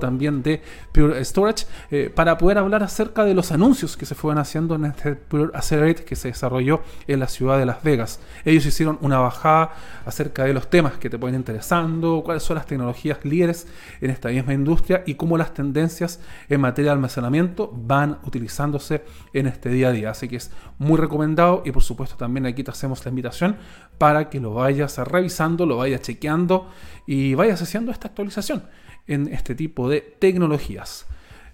[0.00, 0.62] también de
[0.92, 4.86] Pure Storage eh, para poder hablar acerca de los anuncios que se fueron haciendo en
[4.86, 8.20] este Pure Accelerate que se desarrolló en la ciudad de Las Vegas.
[8.44, 9.72] Ellos hicieron una bajada
[10.04, 13.66] acerca de los temas que te pueden interesando, cuáles son las tecnologías líderes
[14.00, 19.46] en esta misma industria y cómo las tendencias en materia de almacenamiento van utilizándose en
[19.46, 20.10] este día a día.
[20.10, 23.56] Así que es muy recomendado y por supuesto también aquí te hacemos la invitación
[23.98, 26.70] para que lo vayas revisando, lo vayas chequeando
[27.06, 28.64] y vayas haciendo esta actualización
[29.06, 31.06] en este tipo de tecnologías.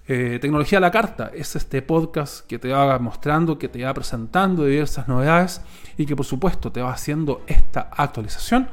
[0.08, 3.94] Eh, tecnología a la carta es este podcast que te va mostrando, que te va
[3.94, 5.60] presentando diversas novedades
[5.96, 8.68] y que por supuesto te va haciendo esta actualización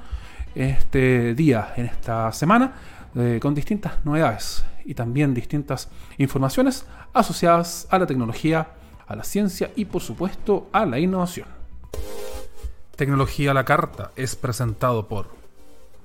[0.56, 2.74] este día, en esta semana,
[3.16, 8.68] eh, con distintas novedades y también distintas informaciones asociadas a la tecnología,
[9.08, 11.48] a la ciencia y por supuesto a la innovación.
[13.00, 15.28] Tecnología a la carta es presentado por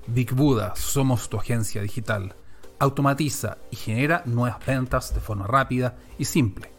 [0.07, 2.37] Big Buddha, somos tu agencia digital.
[2.79, 6.71] Automatiza y genera nuevas ventas de forma rápida y simple.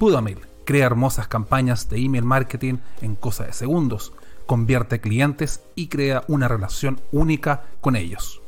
[0.00, 4.12] Budamail crea hermosas campañas de email marketing en cosa de segundos,
[4.46, 8.42] convierte clientes y crea una relación única con ellos.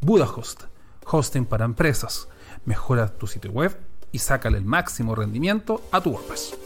[0.00, 0.64] BudaHost,
[1.06, 2.26] hosting para empresas,
[2.64, 3.78] mejora tu sitio web
[4.10, 6.56] y sácale el máximo rendimiento a tu WordPress.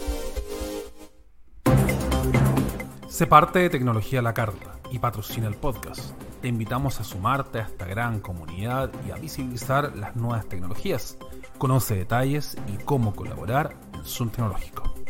[3.14, 7.60] Se parte de tecnología a la carta y patrocina el podcast te invitamos a sumarte
[7.60, 11.16] a esta gran comunidad y a visibilizar las nuevas tecnologías.
[11.56, 15.03] Conoce detalles y cómo colaborar en Zoom Tecnológico.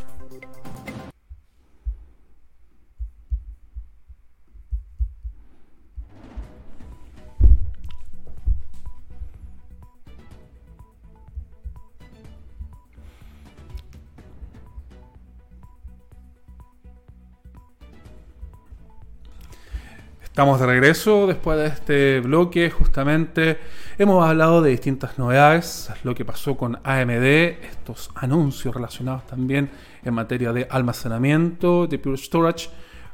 [20.35, 22.68] Estamos de regreso después de este bloque.
[22.68, 23.57] Justamente
[23.99, 27.22] hemos hablado de distintas novedades, lo que pasó con AMD,
[27.62, 29.70] estos anuncios relacionados también
[30.03, 32.68] en materia de almacenamiento, de Pure Storage,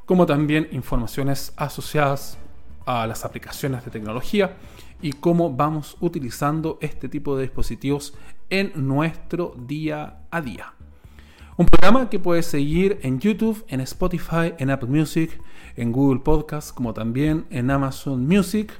[0.06, 2.38] como también informaciones asociadas
[2.86, 4.56] a las aplicaciones de tecnología
[5.02, 8.14] y cómo vamos utilizando este tipo de dispositivos
[8.48, 10.72] en nuestro día a día.
[11.56, 15.40] Un programa que puedes seguir en YouTube, en Spotify, en Apple Music,
[15.76, 18.72] en Google Podcast, como también en Amazon Music.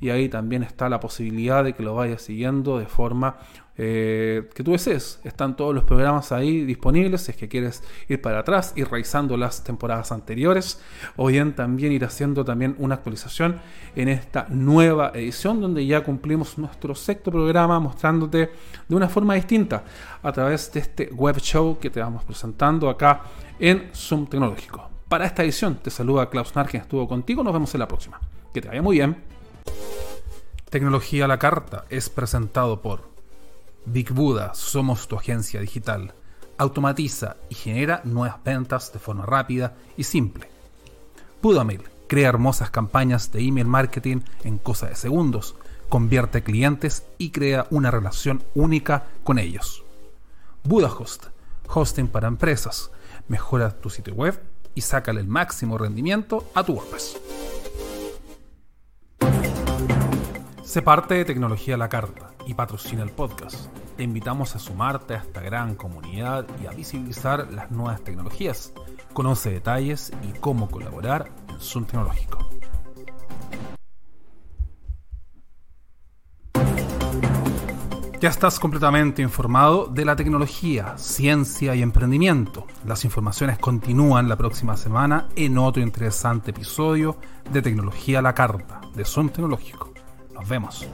[0.00, 3.38] Y ahí también está la posibilidad de que lo vayas siguiendo de forma
[3.78, 5.20] eh, que tú desees.
[5.24, 9.36] Están todos los programas ahí disponibles si es que quieres ir para atrás, ir revisando
[9.36, 10.80] las temporadas anteriores
[11.16, 13.60] o bien también ir haciendo también una actualización
[13.94, 18.50] en esta nueva edición donde ya cumplimos nuestro sexto programa mostrándote
[18.88, 19.84] de una forma distinta
[20.22, 23.22] a través de este web show que te vamos presentando acá
[23.58, 24.90] en Zoom Tecnológico.
[25.08, 27.44] Para esta edición te saluda Klaus Nar, estuvo contigo.
[27.44, 28.20] Nos vemos en la próxima.
[28.52, 29.16] Que te vaya muy bien.
[30.68, 33.15] Tecnología a la carta es presentado por
[33.86, 36.12] Big Buddha, somos tu agencia digital.
[36.58, 40.50] Automatiza y genera nuevas ventas de forma rápida y simple.
[41.40, 45.54] Budamail crea hermosas campañas de email marketing en cosa de segundos,
[45.88, 49.84] convierte clientes y crea una relación única con ellos.
[50.64, 51.26] BudaHost,
[51.72, 52.90] hosting para empresas.
[53.28, 54.40] Mejora tu sitio web
[54.74, 57.16] y sácale el máximo rendimiento a tu WordPress.
[60.66, 63.72] Se parte de Tecnología a la Carta y patrocina el podcast.
[63.96, 68.72] Te invitamos a sumarte a esta gran comunidad y a visibilizar las nuevas tecnologías.
[69.12, 72.50] Conoce detalles y cómo colaborar en Zoom Tecnológico.
[78.20, 82.66] Ya estás completamente informado de la tecnología, ciencia y emprendimiento.
[82.84, 87.18] Las informaciones continúan la próxima semana en otro interesante episodio
[87.52, 89.85] de Tecnología a la Carta de Zoom Tecnológico.
[90.46, 90.86] Nos vemos.